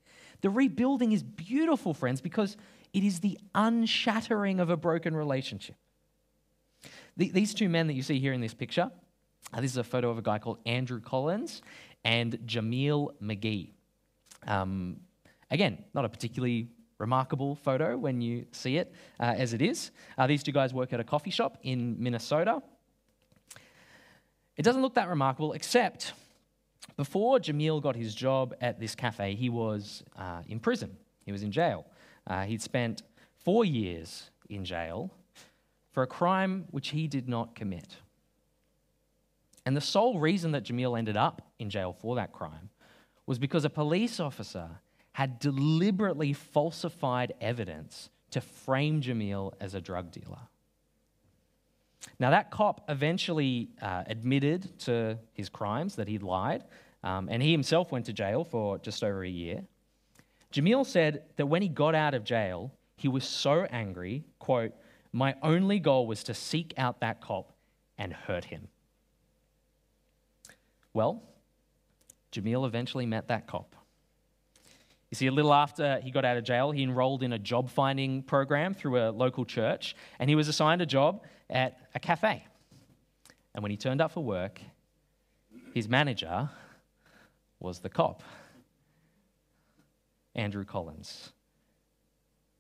The 0.42 0.51
rebuilding 0.51 1.12
is 1.12 1.24
beautiful, 1.24 1.96
friends, 1.96 2.22
because 2.22 2.58
it 2.94 3.04
is 3.04 3.22
the 3.22 3.39
unshattering 3.56 4.60
of 4.60 4.70
a 4.70 4.77
broken 4.77 5.16
relationship. 5.16 5.77
These 7.16 7.56
two 7.56 7.70
men 7.70 7.88
that 7.88 7.94
you 7.94 8.04
see 8.04 8.20
here 8.20 8.34
in 8.34 8.42
this 8.42 8.54
picture, 8.54 8.92
uh, 9.53 9.62
this 9.62 9.72
is 9.72 9.77
a 9.77 9.84
photo 9.84 10.10
of 10.10 10.17
a 10.17 10.22
guy 10.22 10.39
called 10.39 10.60
Andrew 10.65 11.00
Collins 11.00 11.62
and 12.03 12.34
Jameel 12.46 13.10
McGee. 13.22 13.72
Um, 14.46 14.98
again, 15.50 15.84
not 15.94 16.06
a 16.06 16.10
particularly 16.10 16.70
remarkable 16.98 17.56
photo 17.56 17.98
when 17.98 18.22
you 18.22 18.46
see 18.51 18.77
it 18.77 18.94
uh, 19.20 19.36
as 19.38 19.53
it 19.53 19.62
is. 19.62 19.91
Uh, 20.17 20.27
these 20.27 20.44
two 20.44 20.51
guys 20.51 20.74
work 20.74 20.94
at 20.94 21.00
a 21.00 21.03
coffee 21.03 21.29
shop 21.29 21.58
in 21.63 21.96
Minnesota. 22.01 22.62
It 24.56 24.63
doesn't 24.63 24.82
look 24.82 24.96
that 24.96 25.08
remarkable, 25.08 25.53
except 25.53 26.13
before 26.96 27.39
Jameel 27.39 27.82
got 27.82 27.96
his 27.96 28.15
job 28.15 28.56
at 28.60 28.79
this 28.79 28.96
cafe, 28.96 29.36
he 29.36 29.50
was 29.50 30.03
uh, 30.17 30.41
in 30.48 30.60
prison. 30.60 30.98
He 31.25 31.32
was 31.32 31.44
in 31.44 31.51
jail. 31.51 31.86
Uh, 32.25 32.44
he'd 32.44 32.62
spent 32.62 33.03
four 33.44 33.65
years 33.65 34.32
in 34.50 34.65
jail 34.65 35.12
for 35.91 36.03
a 36.03 36.08
crime 36.08 36.65
which 36.72 36.89
he 36.89 37.08
did 37.08 37.29
not 37.29 37.53
commit. 37.53 37.98
And 39.67 39.75
the 39.75 39.81
sole 39.81 40.17
reason 40.17 40.53
that 40.53 40.63
Jameel 40.63 40.97
ended 40.97 41.17
up 41.17 41.41
in 41.59 41.69
jail 41.69 41.91
for 41.91 42.15
that 42.15 42.31
crime 42.31 42.69
was 43.25 43.38
because 43.38 43.65
a 43.65 43.69
police 43.69 44.17
officer 44.17 44.69
had 45.12 45.39
deliberately 45.39 46.31
falsified 46.31 47.33
evidence 47.41 48.09
to 48.31 48.39
frame 48.39 49.01
Jameel 49.01 49.51
as 49.59 49.74
a 49.75 49.81
drug 49.81 50.09
dealer. 50.09 50.39
Now, 52.17 52.29
that 52.29 52.50
cop 52.50 52.86
eventually 52.88 53.67
uh, 53.81 54.05
admitted 54.07 54.79
to 54.86 55.19
his 55.33 55.50
crimes, 55.50 55.97
that 55.97 56.07
he'd 56.07 56.24
lied, 56.24 56.63
um, 57.03 57.27
and 57.29 57.43
he 57.43 57.51
himself 57.51 57.91
went 57.91 58.05
to 58.05 58.13
jail 58.13 58.45
for 58.45 58.77
just 58.77 59.03
over 59.03 59.21
a 59.25 59.29
year. 59.29 59.65
Jameel 60.53 60.86
said 60.86 61.24
that 61.36 61.47
when 61.47 61.62
he 61.62 61.67
got 61.67 61.93
out 61.93 62.13
of 62.13 62.24
jail, 62.24 62.71
he 62.95 63.09
was 63.09 63.25
so 63.25 63.67
angry, 63.69 64.24
quote, 64.39 64.71
my 65.12 65.36
only 65.43 65.79
goal 65.79 66.07
was 66.07 66.24
to 66.24 66.33
seek 66.33 66.74
out 66.77 67.01
that 67.01 67.19
cop 67.19 67.51
and 67.97 68.13
hurt 68.13 68.45
him. 68.45 68.69
Well, 70.98 71.22
Jameel 72.32 72.66
eventually 72.66 73.06
met 73.06 73.27
that 73.27 73.46
cop. 73.46 73.75
You 75.12 75.16
see, 75.16 75.27
a 75.27 75.32
little 75.32 75.54
after 75.54 76.00
he 76.00 76.10
got 76.10 76.25
out 76.25 76.38
of 76.38 76.44
jail, 76.44 76.72
he 76.72 76.82
enrolled 76.82 77.22
in 77.22 77.34
a 77.34 77.38
job 77.38 77.70
finding 77.70 78.24
program 78.24 78.74
through 78.74 79.00
a 79.00 79.12
local 79.12 79.46
church, 79.46 79.96
and 80.18 80.27
he 80.27 80.36
was 80.36 80.48
assigned 80.48 80.82
a 80.82 80.88
job 80.88 81.22
at 81.51 81.77
a 81.94 82.00
cafe. 82.00 82.48
And 83.54 83.62
when 83.62 83.70
he 83.70 83.77
turned 83.77 84.01
up 84.01 84.12
for 84.12 84.24
work, 84.24 84.60
his 85.72 85.88
manager 85.88 86.50
was 87.60 87.77
the 87.77 87.89
cop, 87.89 88.24
Andrew 90.34 90.66
Collins, 90.66 91.32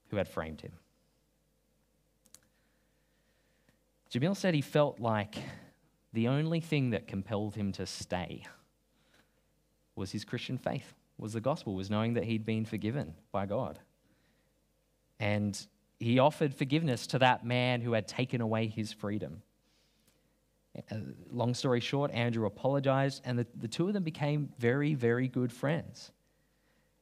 who 0.09 0.17
had 0.17 0.27
framed 0.27 0.61
him. 0.61 0.73
Jameel 4.11 4.37
said 4.37 4.53
he 4.53 4.61
felt 4.61 4.99
like 4.99 5.37
the 6.17 6.29
only 6.29 6.59
thing 6.59 6.89
that 6.89 7.05
compelled 7.05 7.53
him 7.53 7.71
to 7.71 7.85
stay 7.85 8.43
was 9.95 10.11
his 10.11 10.25
Christian 10.25 10.57
faith, 10.57 10.95
was 11.19 11.33
the 11.33 11.39
gospel, 11.39 11.75
was 11.75 11.91
knowing 11.91 12.15
that 12.15 12.23
he'd 12.23 12.43
been 12.43 12.65
forgiven 12.65 13.13
by 13.31 13.45
God. 13.45 13.77
And 15.19 15.55
he 15.99 16.17
offered 16.17 16.55
forgiveness 16.55 17.05
to 17.07 17.19
that 17.19 17.45
man 17.45 17.81
who 17.81 17.93
had 17.93 18.07
taken 18.07 18.41
away 18.41 18.65
his 18.65 18.91
freedom. 18.91 19.43
Uh, 20.91 20.95
long 21.31 21.53
story 21.53 21.81
short, 21.81 22.09
Andrew 22.09 22.47
apologized, 22.47 23.21
and 23.23 23.37
the, 23.37 23.45
the 23.55 23.67
two 23.67 23.87
of 23.87 23.93
them 23.93 24.03
became 24.03 24.49
very, 24.57 24.95
very 24.95 25.27
good 25.27 25.53
friends. 25.53 26.11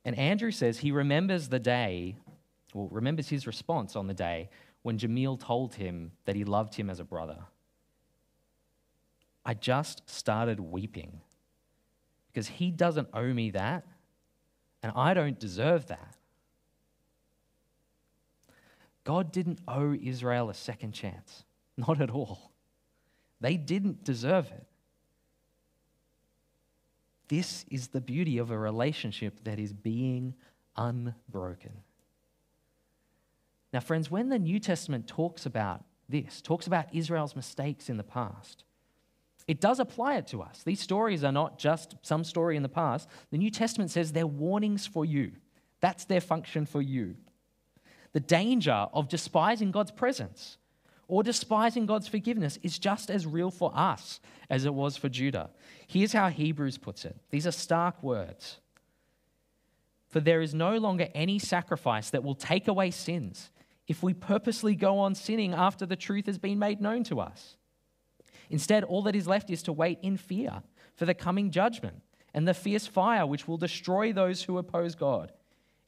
And 0.04 0.18
Andrew 0.18 0.52
says 0.52 0.80
he 0.80 0.92
remembers 0.92 1.48
the 1.48 1.60
day, 1.60 2.18
well, 2.74 2.90
remembers 2.92 3.30
his 3.30 3.48
response 3.48 3.96
on 3.96 4.08
the 4.08 4.14
day 4.14 4.50
when 4.82 4.98
Jameel 4.98 5.40
told 5.40 5.76
him 5.76 6.12
that 6.26 6.36
he 6.36 6.44
loved 6.44 6.76
him 6.76 6.90
as 6.90 7.00
a 7.00 7.06
brother. 7.06 7.38
I 9.46 9.54
just 9.54 10.10
started 10.10 10.60
weeping 10.60 11.22
because 12.28 12.48
he 12.48 12.72
doesn't 12.72 13.10
owe 13.14 13.34
me 13.34 13.52
that, 13.52 13.86
and 14.82 14.92
I 14.96 15.14
don't 15.14 15.40
deserve 15.40 15.88
that. 15.88 16.16
God 19.04 19.32
didn't 19.32 19.60
owe 19.68 19.94
Israel 19.94 20.50
a 20.50 20.54
second 20.54 20.94
chance, 20.94 21.46
not 21.78 22.02
at 22.02 22.10
all. 22.10 22.52
They 23.40 23.56
didn't 23.58 24.04
deserve 24.04 24.48
it. 24.48 24.66
This 27.28 27.66
is 27.70 27.88
the 27.90 28.02
beauty 28.02 28.38
of 28.38 28.52
a 28.52 28.58
relationship 28.58 29.44
that 29.44 29.60
is 29.60 29.74
being 29.74 30.36
unbroken. 30.76 31.72
Now, 33.74 33.80
friends, 33.80 34.10
when 34.12 34.30
the 34.30 34.40
New 34.40 34.60
Testament 34.60 35.08
talks 35.08 35.46
about 35.46 35.84
this, 36.08 36.42
talks 36.42 36.68
about 36.68 36.94
Israel's 36.94 37.36
mistakes 37.36 37.90
in 37.90 37.98
the 37.98 38.04
past, 38.04 38.64
it 39.48 39.62
does 39.62 39.80
apply 39.80 40.16
it 40.16 40.28
to 40.28 40.42
us. 40.42 40.64
These 40.64 40.80
stories 40.80 41.24
are 41.24 41.32
not 41.32 41.60
just 41.60 41.96
some 42.02 42.24
story 42.24 42.58
in 42.58 42.64
the 42.64 42.70
past. 42.70 43.08
The 43.32 43.38
New 43.38 43.52
Testament 43.52 43.92
says 43.92 44.12
they're 44.12 44.26
warnings 44.26 44.88
for 44.88 45.06
you. 45.06 45.34
That's 45.82 46.06
their 46.06 46.22
function 46.22 46.66
for 46.66 46.82
you. 46.82 47.16
The 48.14 48.20
danger 48.20 48.88
of 48.94 49.10
despising 49.10 49.72
God's 49.72 49.92
presence 49.92 50.58
or 51.08 51.22
despising 51.22 51.86
God's 51.86 52.08
forgiveness 52.08 52.58
is 52.64 52.80
just 52.80 53.12
as 53.12 53.28
real 53.28 53.52
for 53.52 53.72
us 53.76 54.20
as 54.50 54.66
it 54.66 54.74
was 54.74 54.98
for 54.98 55.10
Judah. 55.10 55.52
Here's 55.88 56.14
how 56.14 56.30
Hebrews 56.30 56.78
puts 56.78 57.06
it 57.06 57.16
these 57.30 57.46
are 57.46 57.52
stark 57.52 58.02
words. 58.02 58.60
For 60.08 60.22
there 60.22 60.42
is 60.42 60.54
no 60.54 60.78
longer 60.78 61.10
any 61.14 61.40
sacrifice 61.40 62.10
that 62.12 62.24
will 62.24 62.36
take 62.36 62.70
away 62.70 62.90
sins 62.90 63.52
if 63.86 64.02
we 64.02 64.14
purposely 64.14 64.74
go 64.74 65.00
on 65.00 65.14
sinning 65.14 65.54
after 65.54 65.86
the 65.86 65.98
truth 65.98 66.26
has 66.28 66.38
been 66.38 66.58
made 66.58 66.80
known 66.80 67.04
to 67.04 67.20
us. 67.20 67.58
Instead, 68.50 68.84
all 68.84 69.02
that 69.04 69.16
is 69.16 69.28
left 69.28 69.50
is 69.50 69.64
to 69.64 69.74
wait 69.74 70.00
in 70.02 70.18
fear 70.18 70.62
for 70.96 71.06
the 71.06 71.14
coming 71.14 71.52
judgment 71.52 72.02
and 72.34 72.48
the 72.48 72.54
fierce 72.54 72.88
fire 72.88 73.26
which 73.26 73.48
will 73.48 73.58
destroy 73.58 74.12
those 74.12 74.44
who 74.44 74.58
oppose 74.58 74.96
God. 74.96 75.32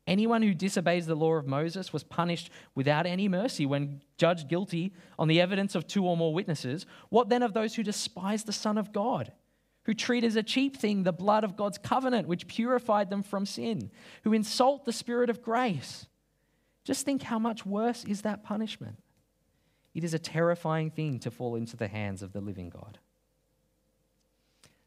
Anyone 0.07 0.41
who 0.41 0.53
disobeys 0.53 1.05
the 1.05 1.15
law 1.15 1.33
of 1.33 1.45
Moses 1.45 1.91
was 1.91 2.05
punished 2.05 2.49
without 2.73 3.05
any 3.05 3.27
mercy 3.27 3.65
when 3.65 4.01
judged 4.17 4.47
guilty 4.47 4.93
on 5.19 5.27
the 5.27 5.41
evidence 5.41 5.75
of 5.75 5.85
two 5.85 6.05
or 6.05 6.15
more 6.15 6.33
witnesses. 6.33 6.85
What 7.09 7.27
then 7.27 7.43
of 7.43 7.53
those 7.53 7.75
who 7.75 7.83
despise 7.83 8.45
the 8.45 8.53
Son 8.53 8.77
of 8.77 8.93
God, 8.93 9.33
who 9.83 9.93
treat 9.93 10.23
as 10.23 10.37
a 10.37 10.43
cheap 10.43 10.77
thing 10.77 11.03
the 11.03 11.11
blood 11.11 11.43
of 11.43 11.57
God's 11.57 11.77
covenant 11.77 12.27
which 12.27 12.47
purified 12.47 13.09
them 13.09 13.21
from 13.21 13.45
sin, 13.45 13.91
who 14.23 14.31
insult 14.31 14.85
the 14.85 14.93
Spirit 14.93 15.29
of 15.29 15.41
grace? 15.41 16.05
Just 16.85 17.03
think 17.03 17.23
how 17.23 17.37
much 17.37 17.65
worse 17.65 18.05
is 18.05 18.21
that 18.21 18.45
punishment. 18.45 18.95
It 19.97 20.03
is 20.03 20.13
a 20.13 20.19
terrifying 20.19 20.91
thing 20.91 21.17
to 21.21 21.31
fall 21.31 21.55
into 21.55 21.75
the 21.75 21.87
hands 21.87 22.21
of 22.21 22.31
the 22.31 22.39
living 22.39 22.69
God. 22.69 22.99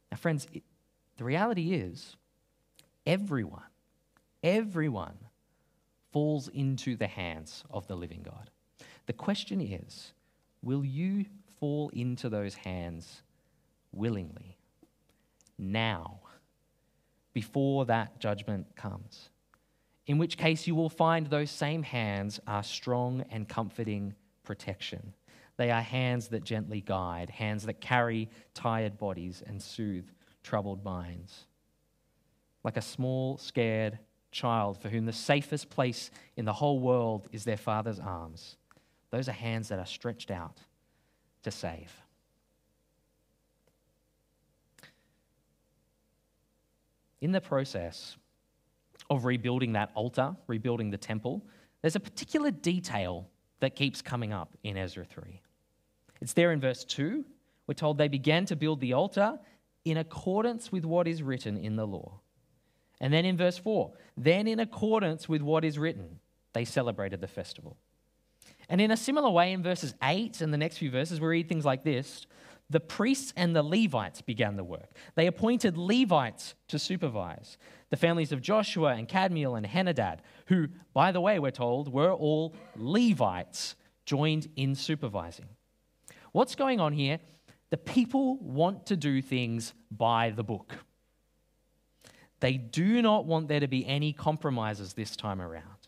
Now, 0.08 0.18
friends, 0.18 0.46
it, 0.52 0.62
the 1.16 1.24
reality 1.24 1.72
is 1.74 2.14
everyone, 3.04 3.64
everyone 4.44 5.18
falls 6.12 6.46
into 6.46 6.94
the 6.94 7.08
hands 7.08 7.64
of 7.70 7.88
the 7.88 7.96
living 7.96 8.22
God. 8.22 8.50
The 9.06 9.12
question 9.12 9.60
is 9.60 10.12
will 10.62 10.84
you 10.84 11.26
fall 11.58 11.90
into 11.92 12.28
those 12.28 12.54
hands 12.54 13.22
willingly 13.90 14.58
now, 15.58 16.20
before 17.32 17.84
that 17.86 18.20
judgment 18.20 18.76
comes? 18.76 19.30
in 20.06 20.18
which 20.18 20.36
case 20.36 20.66
you 20.66 20.74
will 20.74 20.88
find 20.88 21.28
those 21.28 21.52
same 21.52 21.84
hands 21.84 22.40
are 22.44 22.64
strong 22.64 23.24
and 23.30 23.48
comforting 23.48 24.12
protection. 24.50 25.14
They 25.58 25.70
are 25.70 25.80
hands 25.80 26.26
that 26.30 26.42
gently 26.42 26.80
guide, 26.80 27.30
hands 27.30 27.66
that 27.66 27.80
carry 27.80 28.28
tired 28.52 28.98
bodies 28.98 29.44
and 29.46 29.62
soothe 29.62 30.08
troubled 30.42 30.82
minds. 30.84 31.46
Like 32.64 32.76
a 32.76 32.82
small, 32.82 33.38
scared 33.38 34.00
child 34.32 34.76
for 34.82 34.88
whom 34.88 35.06
the 35.06 35.12
safest 35.12 35.70
place 35.70 36.10
in 36.36 36.46
the 36.46 36.52
whole 36.52 36.80
world 36.80 37.28
is 37.30 37.44
their 37.44 37.56
father's 37.56 38.00
arms. 38.00 38.56
Those 39.10 39.28
are 39.28 39.32
hands 39.32 39.68
that 39.68 39.78
are 39.78 39.86
stretched 39.86 40.32
out 40.32 40.58
to 41.44 41.52
save. 41.52 41.92
In 47.20 47.30
the 47.30 47.40
process, 47.40 48.16
of 49.10 49.24
rebuilding 49.24 49.74
that 49.74 49.92
altar, 49.94 50.34
rebuilding 50.48 50.90
the 50.90 50.98
temple, 50.98 51.46
there's 51.82 51.94
a 51.94 52.00
particular 52.00 52.50
detail 52.50 53.28
that 53.60 53.76
keeps 53.76 54.02
coming 54.02 54.32
up 54.32 54.56
in 54.62 54.76
Ezra 54.76 55.04
3. 55.04 55.40
It's 56.20 56.32
there 56.32 56.52
in 56.52 56.60
verse 56.60 56.84
2. 56.84 57.24
We're 57.66 57.74
told 57.74 57.98
they 57.98 58.08
began 58.08 58.46
to 58.46 58.56
build 58.56 58.80
the 58.80 58.92
altar 58.92 59.38
in 59.84 59.96
accordance 59.96 60.70
with 60.70 60.84
what 60.84 61.06
is 61.06 61.22
written 61.22 61.56
in 61.56 61.76
the 61.76 61.86
law. 61.86 62.20
And 63.00 63.12
then 63.12 63.24
in 63.24 63.36
verse 63.36 63.56
4, 63.56 63.92
then 64.16 64.46
in 64.46 64.60
accordance 64.60 65.28
with 65.28 65.40
what 65.40 65.64
is 65.64 65.78
written, 65.78 66.18
they 66.52 66.64
celebrated 66.64 67.20
the 67.20 67.28
festival. 67.28 67.76
And 68.68 68.80
in 68.80 68.90
a 68.90 68.96
similar 68.96 69.30
way, 69.30 69.52
in 69.52 69.62
verses 69.62 69.94
8 70.02 70.40
and 70.40 70.52
the 70.52 70.58
next 70.58 70.78
few 70.78 70.90
verses, 70.90 71.20
we 71.20 71.28
read 71.28 71.48
things 71.48 71.64
like 71.64 71.82
this 71.82 72.26
The 72.70 72.80
priests 72.80 73.32
and 73.36 73.54
the 73.54 73.64
Levites 73.64 74.22
began 74.22 74.56
the 74.56 74.64
work. 74.64 74.96
They 75.16 75.26
appointed 75.26 75.76
Levites 75.76 76.54
to 76.68 76.78
supervise 76.78 77.58
the 77.90 77.96
families 77.96 78.30
of 78.30 78.40
Joshua 78.40 78.94
and 78.94 79.08
Kadmiel 79.08 79.56
and 79.56 79.66
Henadad, 79.66 80.20
who, 80.46 80.68
by 80.94 81.10
the 81.10 81.20
way, 81.20 81.40
we're 81.40 81.50
told, 81.50 81.92
were 81.92 82.12
all 82.12 82.54
Levites 82.76 83.74
joined 84.06 84.48
in 84.54 84.76
supervising. 84.76 85.48
What's 86.32 86.54
going 86.54 86.78
on 86.78 86.92
here? 86.92 87.18
The 87.70 87.76
people 87.76 88.38
want 88.38 88.86
to 88.86 88.96
do 88.96 89.20
things 89.20 89.74
by 89.90 90.30
the 90.30 90.44
book. 90.44 90.76
They 92.38 92.54
do 92.54 93.02
not 93.02 93.26
want 93.26 93.48
there 93.48 93.60
to 93.60 93.68
be 93.68 93.84
any 93.84 94.12
compromises 94.12 94.94
this 94.94 95.16
time 95.16 95.42
around. 95.42 95.79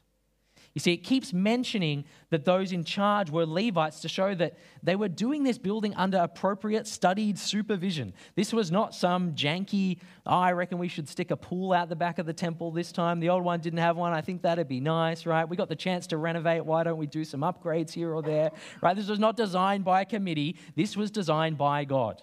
You 0.75 0.81
see, 0.81 0.95
it 0.95 0.99
keeps 0.99 1.35
mentioning 1.35 2.05
that 2.31 2.47
those 2.47 2.73
in 2.73 2.83
charge 2.83 3.31
were 3.31 3.45
Levites 3.45 4.01
to 4.01 4.09
show 4.09 4.35
that 4.37 4.57
they 4.83 4.97
were 4.97 5.09
doing 5.09 5.43
this 5.43 5.59
building 5.59 5.95
under 5.97 6.17
appropriate, 6.17 6.87
studied 6.87 7.39
supervision. 7.39 8.15
This 8.37 8.55
was 8.55 8.73
not 8.73 8.95
some 8.95 9.33
janky, 9.33 9.99
oh, 10.25 10.39
I 10.39 10.53
reckon 10.53 10.79
we 10.79 10.89
should 10.89 11.11
stick 11.11 11.31
a 11.31 11.37
pool 11.37 11.75
out 11.75 11.91
the 11.91 11.97
back 11.97 12.19
of 12.19 12.25
the 12.25 12.33
temple 12.33 12.71
this 12.71 12.91
time. 12.91 13.21
The 13.21 13.29
old 13.29 13.45
one 13.45 13.61
didn't 13.61 13.81
have 13.81 13.99
one. 13.99 14.15
I 14.15 14.23
think 14.23 14.41
that'd 14.43 14.67
be 14.67 14.81
nice, 14.81 15.27
right? 15.27 15.47
We 15.47 15.57
got 15.57 15.69
the 15.69 15.77
chance 15.77 16.07
to 16.09 16.17
renovate. 16.17 16.65
Why 16.65 16.85
don't 16.85 16.97
we 16.97 17.07
do 17.07 17.25
some 17.25 17.43
upgrades 17.43 17.93
here 17.93 18.15
or 18.15 18.23
there, 18.23 18.51
right? 18.81 18.97
This 18.97 19.09
was 19.09 19.19
not 19.19 19.37
designed 19.37 19.85
by 19.85 20.01
a 20.01 20.07
committee, 20.07 20.57
this 20.75 20.97
was 20.97 21.11
designed 21.11 21.59
by 21.59 21.85
God. 21.85 22.23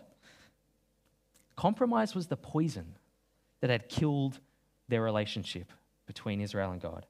Compromise 1.55 2.15
was 2.15 2.27
the 2.27 2.37
poison 2.37 2.95
that 3.61 3.69
had 3.69 3.89
killed 3.89 4.39
their 4.87 5.03
relationship 5.03 5.71
between 6.07 6.41
Israel 6.41 6.71
and 6.71 6.81
God 6.81 7.05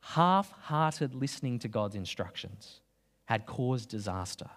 half 0.00 0.50
hearted 0.50 1.14
listening 1.14 1.58
to 1.60 1.68
God's 1.68 1.94
instructions 1.94 2.80
had 3.26 3.46
caused 3.46 3.88
disaster. 3.88 4.50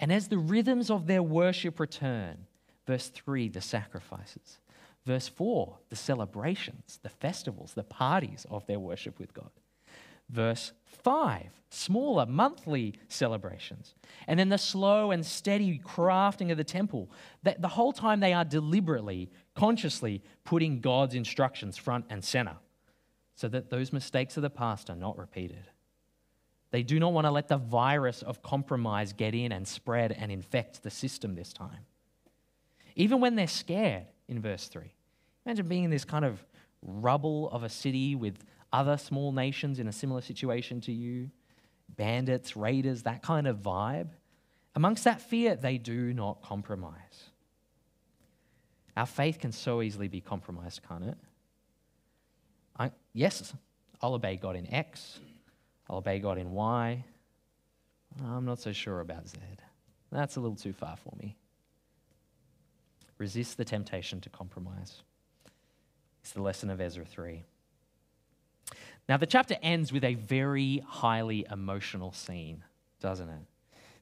And 0.00 0.12
as 0.12 0.28
the 0.28 0.38
rhythms 0.38 0.90
of 0.90 1.06
their 1.06 1.22
worship 1.22 1.80
return, 1.80 2.46
verse 2.86 3.08
3, 3.08 3.48
the 3.48 3.60
sacrifices, 3.60 4.58
verse 5.04 5.28
4, 5.28 5.76
the 5.90 5.96
celebrations, 5.96 7.00
the 7.02 7.08
festivals, 7.08 7.74
the 7.74 7.82
parties 7.82 8.46
of 8.50 8.66
their 8.66 8.78
worship 8.78 9.18
with 9.18 9.34
God, 9.34 9.50
verse 10.30 10.72
5, 10.86 11.50
smaller 11.70 12.26
monthly 12.26 12.94
celebrations, 13.08 13.94
and 14.28 14.38
then 14.38 14.50
the 14.50 14.58
slow 14.58 15.10
and 15.10 15.26
steady 15.26 15.80
crafting 15.84 16.52
of 16.52 16.56
the 16.56 16.64
temple, 16.64 17.10
that 17.42 17.60
the 17.60 17.68
whole 17.68 17.92
time 17.92 18.20
they 18.20 18.32
are 18.32 18.44
deliberately, 18.44 19.30
consciously 19.54 20.22
putting 20.44 20.80
God's 20.80 21.16
instructions 21.16 21.76
front 21.76 22.04
and 22.08 22.24
center 22.24 22.56
so 23.38 23.46
that 23.46 23.70
those 23.70 23.92
mistakes 23.92 24.36
of 24.36 24.42
the 24.42 24.50
past 24.50 24.90
are 24.90 24.96
not 24.96 25.16
repeated. 25.16 25.70
They 26.72 26.82
do 26.82 26.98
not 26.98 27.12
want 27.12 27.24
to 27.24 27.30
let 27.30 27.46
the 27.46 27.56
virus 27.56 28.22
of 28.22 28.42
compromise 28.42 29.12
get 29.12 29.32
in 29.32 29.52
and 29.52 29.66
spread 29.66 30.10
and 30.10 30.32
infect 30.32 30.82
the 30.82 30.90
system 30.90 31.36
this 31.36 31.52
time. 31.52 31.86
Even 32.96 33.20
when 33.20 33.36
they're 33.36 33.46
scared, 33.46 34.06
in 34.26 34.42
verse 34.42 34.66
3. 34.66 34.92
Imagine 35.46 35.68
being 35.68 35.84
in 35.84 35.90
this 35.90 36.04
kind 36.04 36.24
of 36.24 36.44
rubble 36.82 37.48
of 37.50 37.62
a 37.62 37.68
city 37.68 38.16
with 38.16 38.44
other 38.72 38.96
small 38.96 39.30
nations 39.30 39.78
in 39.78 39.86
a 39.86 39.92
similar 39.92 40.20
situation 40.20 40.80
to 40.80 40.92
you 40.92 41.30
bandits, 41.90 42.56
raiders, 42.56 43.04
that 43.04 43.22
kind 43.22 43.46
of 43.46 43.58
vibe. 43.58 44.08
Amongst 44.74 45.04
that 45.04 45.20
fear, 45.20 45.54
they 45.54 45.78
do 45.78 46.12
not 46.12 46.42
compromise. 46.42 47.30
Our 48.96 49.06
faith 49.06 49.38
can 49.38 49.52
so 49.52 49.80
easily 49.80 50.08
be 50.08 50.20
compromised, 50.20 50.80
can't 50.88 51.04
it? 51.04 51.16
I, 52.78 52.90
yes, 53.12 53.52
I'll 54.00 54.14
obey 54.14 54.36
God 54.36 54.56
in 54.56 54.72
X, 54.72 55.18
I'll 55.88 55.98
obey 55.98 56.18
God 56.18 56.38
in 56.38 56.52
Y. 56.52 57.04
I'm 58.24 58.44
not 58.44 58.60
so 58.60 58.72
sure 58.72 59.00
about 59.00 59.28
Z. 59.28 59.38
That's 60.10 60.36
a 60.36 60.40
little 60.40 60.56
too 60.56 60.72
far 60.72 60.96
for 60.96 61.14
me. 61.16 61.36
Resist 63.18 63.56
the 63.56 63.64
temptation 63.64 64.20
to 64.22 64.30
compromise. 64.30 65.02
It's 66.22 66.32
the 66.32 66.42
lesson 66.42 66.70
of 66.70 66.80
Ezra 66.80 67.04
3. 67.04 67.42
Now, 69.08 69.16
the 69.16 69.26
chapter 69.26 69.56
ends 69.62 69.92
with 69.92 70.04
a 70.04 70.14
very 70.14 70.82
highly 70.86 71.46
emotional 71.50 72.12
scene, 72.12 72.64
doesn't 73.00 73.28
it? 73.28 73.42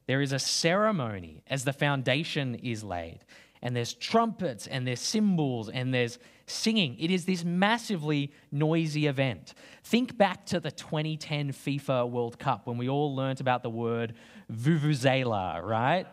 There 0.06 0.22
is 0.22 0.32
a 0.32 0.38
ceremony 0.38 1.42
as 1.48 1.64
the 1.64 1.72
foundation 1.72 2.54
is 2.56 2.84
laid 2.84 3.20
and 3.62 3.74
there's 3.74 3.94
trumpets 3.94 4.66
and 4.66 4.86
there's 4.86 5.00
cymbals 5.00 5.68
and 5.68 5.92
there's 5.92 6.18
singing. 6.46 6.96
It 7.00 7.10
is 7.10 7.24
this 7.24 7.44
massively 7.44 8.32
noisy 8.52 9.06
event. 9.06 9.54
Think 9.82 10.16
back 10.16 10.46
to 10.46 10.60
the 10.60 10.70
2010 10.70 11.52
FIFA 11.52 12.10
World 12.10 12.38
Cup 12.38 12.66
when 12.66 12.78
we 12.78 12.88
all 12.88 13.14
learnt 13.14 13.40
about 13.40 13.62
the 13.62 13.70
word 13.70 14.14
vuvuzela, 14.52 15.62
right? 15.62 16.06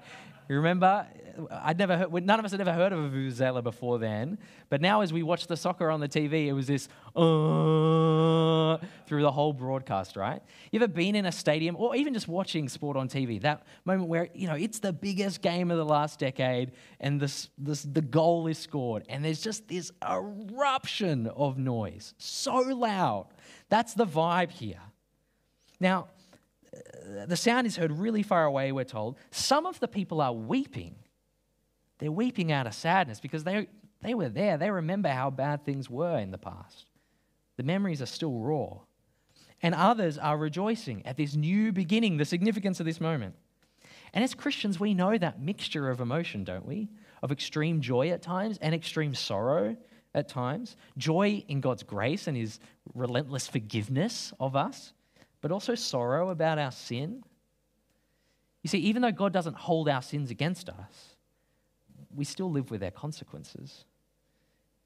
You 0.50 0.58
remember? 0.58 1.08
I'd 1.50 1.80
never 1.80 1.98
heard, 1.98 2.26
none 2.26 2.38
of 2.38 2.46
us 2.46 2.52
had 2.52 2.62
ever 2.62 2.74
heard 2.74 2.94
of 2.94 3.00
a 3.00 3.10
vuvuzela 3.10 3.64
before 3.64 3.98
then. 3.98 4.38
But 4.70 4.82
now, 4.82 5.02
as 5.02 5.12
we 5.12 5.24
watched 5.24 5.48
the 5.48 5.58
soccer 5.58 5.90
on 5.90 6.00
the 6.00 6.08
TV, 6.08 6.48
it 6.48 6.54
was 6.54 6.68
this 6.68 6.88
uh, 7.16 8.78
through 9.08 9.22
the 9.22 9.32
whole 9.32 9.54
broadcast, 9.54 10.16
right? 10.16 10.42
You 10.72 10.80
ever 10.80 10.88
been 10.88 11.16
in 11.16 11.26
a 11.26 11.32
stadium 11.32 11.76
or 11.76 11.96
even 11.96 12.14
just 12.14 12.28
watching 12.28 12.70
sport 12.70 12.98
on 12.98 13.08
TV? 13.08 13.42
That 13.42 13.66
moment 13.86 14.10
where, 14.10 14.30
you 14.34 14.48
know, 14.48 14.56
it's 14.56 14.80
the 14.80 14.94
biggest 14.94 15.42
game 15.42 15.72
of 15.72 15.78
the 15.78 15.86
last 15.86 16.20
decade 16.20 16.74
and 17.00 17.20
this, 17.20 17.50
this, 17.58 17.84
the 17.84 18.02
goal 18.02 18.48
is 18.48 18.58
scored, 18.58 19.04
and 19.10 19.26
there's 19.26 19.42
just 19.42 19.68
this 19.68 19.92
eruption 20.08 21.28
of 21.28 21.58
noise. 21.58 22.14
So 22.18 22.58
loud. 22.58 23.28
That's 23.70 23.94
the 23.94 24.06
vibe 24.06 24.52
here. 24.52 24.82
Now, 25.80 26.08
the 27.28 27.38
sound 27.38 27.68
is 27.68 27.76
heard 27.76 27.92
really 27.92 28.24
far 28.24 28.46
away, 28.46 28.72
we're 28.72 28.84
told. 28.84 29.18
Some 29.32 29.66
of 29.66 29.80
the 29.80 29.88
people 29.88 30.22
are 30.22 30.34
weeping. 30.34 30.96
They're 32.00 32.12
weeping 32.12 32.52
out 32.52 32.68
of 32.68 32.74
sadness 32.74 33.20
because 33.20 33.44
they, 33.44 33.68
they 34.02 34.14
were 34.14 34.30
there. 34.30 34.58
They 34.58 34.72
remember 34.72 35.10
how 35.10 35.30
bad 35.30 35.64
things 35.64 35.90
were 35.90 36.18
in 36.20 36.32
the 36.32 36.38
past. 36.38 36.86
The 37.58 37.64
memories 37.64 38.02
are 38.02 38.08
still 38.08 38.40
raw. 38.40 38.80
And 39.62 39.74
others 39.74 40.18
are 40.18 40.38
rejoicing 40.38 41.06
at 41.06 41.16
this 41.16 41.36
new 41.36 41.72
beginning, 41.72 42.18
the 42.18 42.26
significance 42.26 42.80
of 42.80 42.86
this 42.86 43.00
moment. 43.00 43.36
And 44.14 44.24
as 44.24 44.34
Christians, 44.34 44.80
we 44.80 44.94
know 44.94 45.18
that 45.18 45.42
mixture 45.42 45.90
of 45.90 46.02
emotion, 46.02 46.44
don't 46.44 46.66
we? 46.66 46.90
Of 47.22 47.32
extreme 47.32 47.80
joy 47.80 48.10
at 48.10 48.22
times 48.22 48.58
and 48.62 48.76
extreme 48.76 49.16
sorrow 49.16 49.78
at 50.14 50.28
times. 50.28 50.76
Joy 50.98 51.44
in 51.48 51.62
God's 51.62 51.84
grace 51.84 52.28
and 52.28 52.36
his 52.36 52.60
relentless 52.94 53.48
forgiveness 53.48 54.34
of 54.40 54.56
us 54.56 54.94
but 55.44 55.52
also 55.52 55.76
sorrow 55.76 56.30
about 56.30 56.58
our 56.58 56.72
sin. 56.72 57.22
You 58.64 58.70
see, 58.70 58.80
even 58.80 59.02
though 59.02 59.12
God 59.12 59.34
doesn't 59.34 59.58
hold 59.58 59.90
our 59.90 60.02
sins 60.02 60.32
against 60.32 60.70
us, 60.70 61.18
we 62.16 62.24
still 62.24 62.50
live 62.50 62.72
with 62.72 62.80
their 62.80 62.92
consequences. 62.92 63.84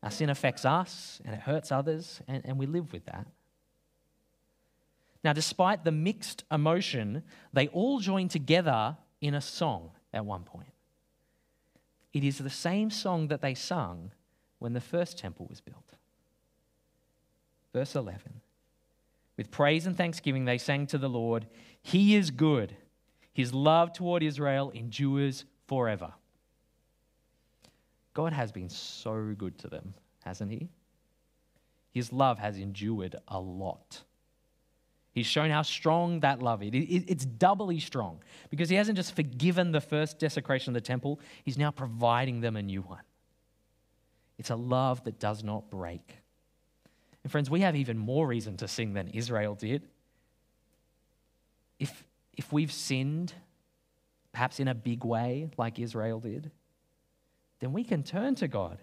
Our 0.01 0.09
sin 0.09 0.31
affects 0.31 0.65
us 0.65 1.21
and 1.23 1.35
it 1.35 1.41
hurts 1.41 1.71
others, 1.71 2.21
and, 2.27 2.43
and 2.43 2.57
we 2.57 2.65
live 2.65 2.91
with 2.91 3.05
that. 3.05 3.27
Now, 5.23 5.31
despite 5.31 5.83
the 5.83 5.91
mixed 5.91 6.43
emotion, 6.51 7.21
they 7.53 7.67
all 7.67 7.99
join 7.99 8.27
together 8.27 8.97
in 9.21 9.35
a 9.35 9.41
song 9.41 9.91
at 10.11 10.25
one 10.25 10.43
point. 10.43 10.73
It 12.13 12.23
is 12.23 12.39
the 12.39 12.49
same 12.49 12.89
song 12.89 13.27
that 13.27 13.41
they 13.41 13.53
sung 13.53 14.11
when 14.57 14.73
the 14.73 14.81
first 14.81 15.19
temple 15.19 15.45
was 15.47 15.61
built. 15.61 15.97
Verse 17.73 17.95
11 17.95 18.41
with 19.37 19.51
praise 19.51 19.85
and 19.85 19.95
thanksgiving, 19.95 20.45
they 20.45 20.57
sang 20.57 20.87
to 20.87 20.97
the 20.97 21.09
Lord, 21.09 21.47
He 21.81 22.15
is 22.15 22.31
good. 22.31 22.75
His 23.33 23.53
love 23.53 23.93
toward 23.93 24.23
Israel 24.23 24.71
endures 24.71 25.45
forever. 25.67 26.13
God 28.13 28.33
has 28.33 28.51
been 28.51 28.69
so 28.69 29.35
good 29.37 29.59
to 29.59 29.67
them, 29.67 29.93
hasn't 30.23 30.51
He? 30.51 30.69
His 31.91 32.11
love 32.11 32.39
has 32.39 32.57
endured 32.57 33.15
a 33.27 33.39
lot. 33.39 34.03
He's 35.13 35.25
shown 35.25 35.49
how 35.49 35.63
strong 35.63 36.19
that 36.19 36.43
love 36.43 36.61
is. 36.61 36.69
It's 36.73 37.25
doubly 37.25 37.79
strong 37.79 38.21
because 38.51 38.69
he 38.69 38.75
hasn't 38.75 38.97
just 38.97 39.15
forgiven 39.15 39.71
the 39.71 39.81
first 39.81 40.19
desecration 40.19 40.69
of 40.69 40.73
the 40.75 40.85
temple, 40.85 41.19
he's 41.43 41.57
now 41.57 41.71
providing 41.71 42.41
them 42.41 42.55
a 42.55 42.61
new 42.61 42.83
one. 42.83 43.01
It's 44.37 44.51
a 44.51 44.55
love 44.55 45.03
that 45.05 45.19
does 45.19 45.43
not 45.43 45.71
break. 45.71 46.17
And 47.27 47.31
friends, 47.33 47.49
we 47.49 47.59
have 47.59 47.75
even 47.75 47.97
more 47.97 48.25
reason 48.25 48.55
to 48.55 48.69
sing 48.69 48.93
than 48.93 49.09
Israel 49.09 49.53
did. 49.53 49.83
If, 51.77 52.05
if 52.37 52.53
we've 52.53 52.71
sinned, 52.71 53.33
perhaps 54.31 54.61
in 54.61 54.69
a 54.69 54.73
big 54.73 55.03
way, 55.03 55.49
like 55.57 55.77
Israel 55.77 56.21
did, 56.21 56.51
then 57.59 57.73
we 57.73 57.83
can 57.83 58.01
turn 58.03 58.35
to 58.35 58.47
God. 58.47 58.77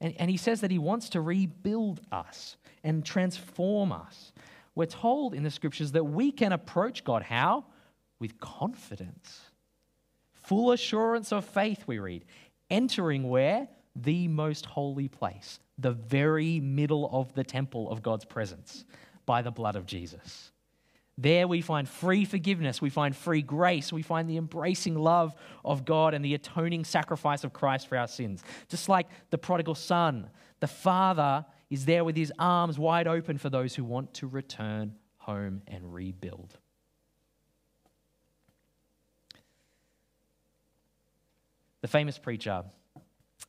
And, 0.00 0.14
and 0.18 0.30
He 0.30 0.38
says 0.38 0.62
that 0.62 0.70
He 0.70 0.78
wants 0.78 1.10
to 1.10 1.20
rebuild 1.20 2.00
us 2.10 2.56
and 2.82 3.04
transform 3.04 3.92
us. 3.92 4.32
We're 4.74 4.86
told 4.86 5.34
in 5.34 5.42
the 5.42 5.50
scriptures 5.50 5.92
that 5.92 6.04
we 6.04 6.32
can 6.32 6.52
approach 6.52 7.04
God. 7.04 7.22
How? 7.22 7.66
With 8.18 8.40
confidence. 8.40 9.42
Full 10.32 10.72
assurance 10.72 11.34
of 11.34 11.44
faith, 11.44 11.84
we 11.86 11.98
read. 11.98 12.24
entering 12.70 13.28
where? 13.28 13.68
The 13.94 14.26
most 14.28 14.64
holy 14.64 15.08
place, 15.08 15.60
the 15.78 15.92
very 15.92 16.60
middle 16.60 17.08
of 17.12 17.34
the 17.34 17.44
temple 17.44 17.90
of 17.90 18.02
God's 18.02 18.24
presence 18.24 18.84
by 19.26 19.42
the 19.42 19.50
blood 19.50 19.76
of 19.76 19.86
Jesus. 19.86 20.52
There 21.16 21.46
we 21.46 21.60
find 21.60 21.88
free 21.88 22.24
forgiveness, 22.24 22.82
we 22.82 22.90
find 22.90 23.14
free 23.14 23.42
grace, 23.42 23.92
we 23.92 24.02
find 24.02 24.28
the 24.28 24.36
embracing 24.36 24.96
love 24.96 25.34
of 25.64 25.84
God 25.84 26.12
and 26.12 26.24
the 26.24 26.34
atoning 26.34 26.84
sacrifice 26.84 27.44
of 27.44 27.52
Christ 27.52 27.88
for 27.88 27.96
our 27.96 28.08
sins. 28.08 28.42
Just 28.68 28.88
like 28.88 29.06
the 29.30 29.38
prodigal 29.38 29.76
son, 29.76 30.28
the 30.58 30.66
father 30.66 31.46
is 31.70 31.84
there 31.84 32.04
with 32.04 32.16
his 32.16 32.32
arms 32.38 32.78
wide 32.78 33.06
open 33.06 33.38
for 33.38 33.48
those 33.48 33.74
who 33.74 33.84
want 33.84 34.12
to 34.14 34.26
return 34.26 34.94
home 35.18 35.62
and 35.68 35.94
rebuild. 35.94 36.58
The 41.80 41.88
famous 41.88 42.18
preacher, 42.18 42.64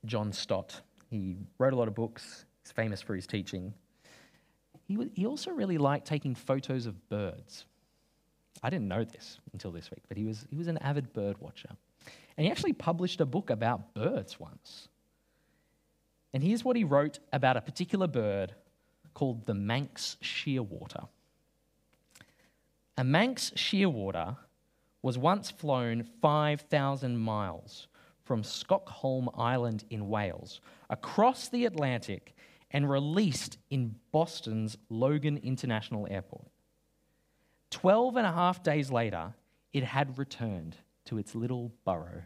John 0.06 0.34
Stott, 0.34 0.82
he 1.22 1.38
wrote 1.58 1.74
a 1.74 1.76
lot 1.76 1.88
of 1.88 1.96
books, 1.96 2.46
he's 2.64 2.72
famous 2.72 3.02
for 3.02 3.16
his 3.16 3.28
teaching 3.28 3.74
he, 4.88 4.98
he 5.14 5.26
also 5.26 5.52
really 5.52 5.78
liked 5.78 6.06
taking 6.06 6.36
photos 6.36 6.86
of 6.86 7.10
birds. 7.10 7.66
I 8.64 8.70
didn't 8.70 8.88
know 8.88 9.04
this 9.04 9.40
until 9.54 9.72
this 9.72 9.90
week, 9.92 10.04
but 10.08 10.18
he 10.18 10.24
was, 10.24 10.46
he 10.50 10.58
was 10.58 10.68
an 10.68 10.78
avid 10.78 11.12
bird 11.14 11.38
watcher. 11.40 11.70
And 12.38 12.46
he 12.46 12.52
actually 12.52 12.74
published 12.74 13.22
a 13.22 13.26
book 13.26 13.50
about 13.50 13.94
birds 13.94 14.40
once. 14.40 14.88
And 16.34 16.44
here's 16.44 16.64
what 16.64 16.76
he 16.76 16.84
wrote 16.84 17.20
about 17.34 17.58
a 17.58 17.62
particular 17.62 18.08
bird 18.08 18.54
called 19.14 19.46
the 19.46 19.54
Manx 19.54 20.18
shearwater. 20.22 21.08
A 22.98 23.04
Manx 23.04 23.52
shearwater 23.56 24.38
was 25.02 25.18
once 25.18 25.52
flown 25.52 26.04
5,000 26.22 27.18
miles 27.18 27.88
from 28.26 28.44
Skokholm 28.44 29.30
Island 29.38 29.86
in 29.90 30.10
Wales 30.10 30.60
across 30.90 31.48
the 31.48 31.66
Atlantic 31.66 32.36
and 32.72 32.90
released 32.90 33.58
in 33.70 33.96
Boston's 34.12 34.78
Logan 34.90 35.38
International 35.38 36.08
Airport. 36.10 36.48
Twelve 37.70 38.18
and 38.18 38.26
a 38.26 38.32
half 38.32 38.64
days 38.64 38.92
later, 38.92 39.34
it 39.72 39.84
had 39.84 40.18
returned 40.18 40.76
to 41.06 41.18
its 41.18 41.36
little 41.36 41.72
burrow 41.86 42.24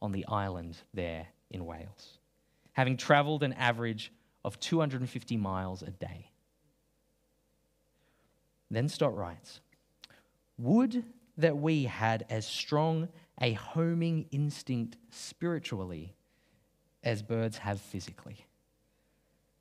on 0.00 0.12
the 0.12 0.26
island 0.26 0.76
there 0.92 1.28
in 1.50 1.64
Wales, 1.64 2.18
having 2.72 2.96
traveled 2.96 3.42
an 3.42 3.54
average 3.54 4.12
of 4.44 4.58
250 4.60 5.36
miles 5.36 5.82
a 5.82 5.90
day. 5.90 6.30
Then 8.70 8.88
Stott 8.88 9.16
writes 9.16 9.60
Would 10.58 11.04
that 11.38 11.56
we 11.56 11.84
had 11.84 12.26
as 12.28 12.46
strong 12.46 13.08
a 13.42 13.52
homing 13.52 14.26
instinct 14.30 14.96
spiritually 15.10 16.14
as 17.02 17.22
birds 17.22 17.58
have 17.58 17.80
physically 17.80 18.46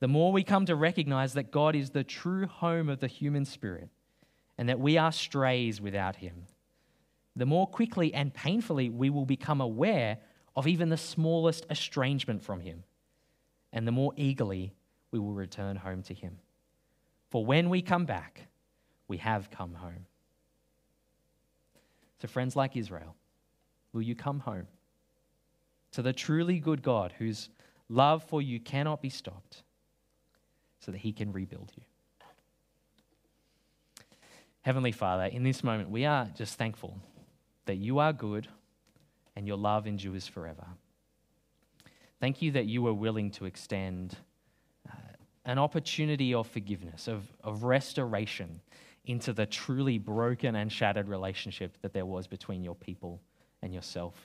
the 0.02 0.08
more 0.08 0.32
we 0.32 0.44
come 0.44 0.65
to 0.65 0.76
recognize 0.76 1.34
that 1.34 1.52
God 1.52 1.76
is 1.76 1.91
the 1.91 2.04
true 2.04 2.48
home 2.48 2.89
of 2.89 3.00
the 3.00 3.08
human 3.08 3.46
spirit 3.46 3.88
and 4.58 4.67
that 4.67 4.80
we 4.80 4.98
are 4.98 5.12
strays 5.12 5.80
without 5.80 6.15
Him, 6.15 6.48
the 7.36 7.46
more 7.46 7.67
quickly 7.67 8.12
and 8.12 8.34
painfully 8.34 8.89
we 8.89 9.12
will 9.12 9.28
become 9.28 9.62
aware 9.62 10.17
of 10.56 10.67
even 10.67 10.89
the 10.89 10.98
smallest 10.98 11.67
estrangement 11.70 12.41
from 12.41 12.62
Him, 12.62 12.84
and 13.72 13.88
the 13.88 13.91
more 13.91 14.12
eagerly 14.17 14.74
we 15.12 15.20
will 15.20 15.34
return 15.34 15.76
home 15.76 16.02
to 16.04 16.15
Him. 16.15 16.39
For 17.30 17.46
when 17.46 17.70
we 17.70 17.84
come 17.84 18.06
back, 18.06 18.48
we 19.08 19.17
have 19.17 19.52
come 19.52 19.76
home. 19.76 20.08
So, 22.22 22.28
friends 22.28 22.56
like 22.56 22.76
Israel, 22.76 23.15
will 23.93 24.01
you 24.01 24.15
come 24.15 24.39
home 24.39 24.67
to 25.91 26.01
the 26.01 26.13
truly 26.13 26.60
good 26.60 26.82
God 26.82 27.13
whose 27.17 27.49
love 27.89 28.23
for 28.23 28.41
you 28.41 28.60
cannot 28.60 29.01
be 29.01 29.10
stopped? 29.10 29.63
so 30.82 30.91
that 30.91 30.97
He 30.97 31.13
can 31.13 31.32
rebuild 31.32 31.71
you. 31.77 31.84
Heavenly 34.62 34.91
Father, 34.91 35.25
in 35.25 35.43
this 35.43 35.63
moment, 35.63 35.89
we 35.89 36.06
are 36.06 36.27
just 36.36 36.56
thankful 36.56 36.99
that 37.65 37.77
you 37.77 37.99
are 37.99 38.13
good 38.13 38.47
and 39.36 39.47
your 39.47 39.58
love 39.58 39.88
endures 39.88 40.27
forever. 40.27 40.65
Thank 42.19 42.41
you 42.41 42.51
that 42.51 42.65
you 42.65 42.86
are 42.88 42.93
willing 42.93 43.32
to 43.32 43.45
extend 43.45 44.17
uh, 44.88 44.93
an 45.45 45.58
opportunity 45.58 46.34
of 46.34 46.47
forgiveness, 46.47 47.08
of, 47.08 47.23
of 47.43 47.63
restoration 47.63 48.62
into 49.06 49.34
the 49.34 49.47
truly 49.47 49.97
broken 49.97 50.56
and 50.56 50.71
shattered 50.71 51.08
relationship 51.08 51.77
that 51.82 51.93
there 51.93 52.06
was 52.06 52.27
between 52.27 52.63
your 52.63 52.75
people 52.75 53.19
and 53.62 53.74
yourself. 53.74 54.15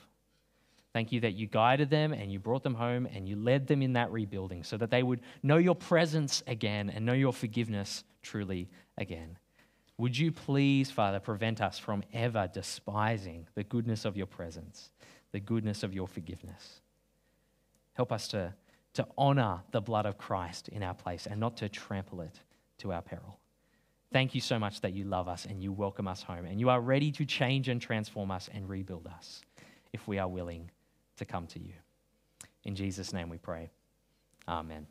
Thank 0.93 1.11
you 1.11 1.19
that 1.21 1.33
you 1.33 1.47
guided 1.47 1.89
them 1.89 2.11
and 2.11 2.31
you 2.31 2.39
brought 2.39 2.63
them 2.63 2.73
home 2.73 3.05
and 3.05 3.27
you 3.29 3.35
led 3.35 3.67
them 3.67 3.81
in 3.81 3.93
that 3.93 4.11
rebuilding 4.11 4.63
so 4.63 4.77
that 4.77 4.89
they 4.89 5.03
would 5.03 5.21
know 5.43 5.57
your 5.57 5.75
presence 5.75 6.41
again 6.47 6.89
and 6.89 7.05
know 7.05 7.13
your 7.13 7.33
forgiveness 7.33 8.03
truly 8.23 8.69
again. 8.97 9.37
Would 9.99 10.17
you 10.17 10.31
please, 10.31 10.91
Father, 10.91 11.19
prevent 11.19 11.61
us 11.61 11.77
from 11.77 12.03
ever 12.13 12.49
despising 12.51 13.47
the 13.55 13.63
goodness 13.63 14.05
of 14.05 14.15
your 14.15 14.27
presence, 14.27 14.91
the 15.31 15.39
goodness 15.39 15.83
of 15.83 15.93
your 15.93 16.07
forgiveness? 16.07 16.81
Help 17.93 18.11
us 18.11 18.27
to, 18.29 18.53
to 18.93 19.07
honor 19.17 19.61
the 19.71 19.81
blood 19.81 20.05
of 20.05 20.17
Christ 20.17 20.69
in 20.69 20.83
our 20.83 20.93
place 20.93 21.25
and 21.25 21.39
not 21.39 21.57
to 21.57 21.69
trample 21.69 22.21
it 22.21 22.39
to 22.79 22.93
our 22.93 23.01
peril. 23.01 23.39
Thank 24.11 24.33
you 24.33 24.41
so 24.41 24.57
much 24.57 24.81
that 24.81 24.93
you 24.93 25.03
love 25.03 25.27
us 25.27 25.45
and 25.45 25.61
you 25.61 25.71
welcome 25.71 26.07
us 26.07 26.23
home 26.23 26.45
and 26.45 26.59
you 26.59 26.69
are 26.69 26.79
ready 26.79 27.11
to 27.11 27.25
change 27.25 27.67
and 27.67 27.81
transform 27.81 28.31
us 28.31 28.49
and 28.53 28.69
rebuild 28.69 29.07
us 29.07 29.41
if 29.91 30.07
we 30.07 30.17
are 30.17 30.27
willing 30.27 30.71
to 31.17 31.25
come 31.25 31.45
to 31.47 31.59
you. 31.59 31.73
In 32.63 32.75
Jesus' 32.75 33.11
name 33.11 33.29
we 33.29 33.37
pray. 33.37 33.69
Amen. 34.47 34.87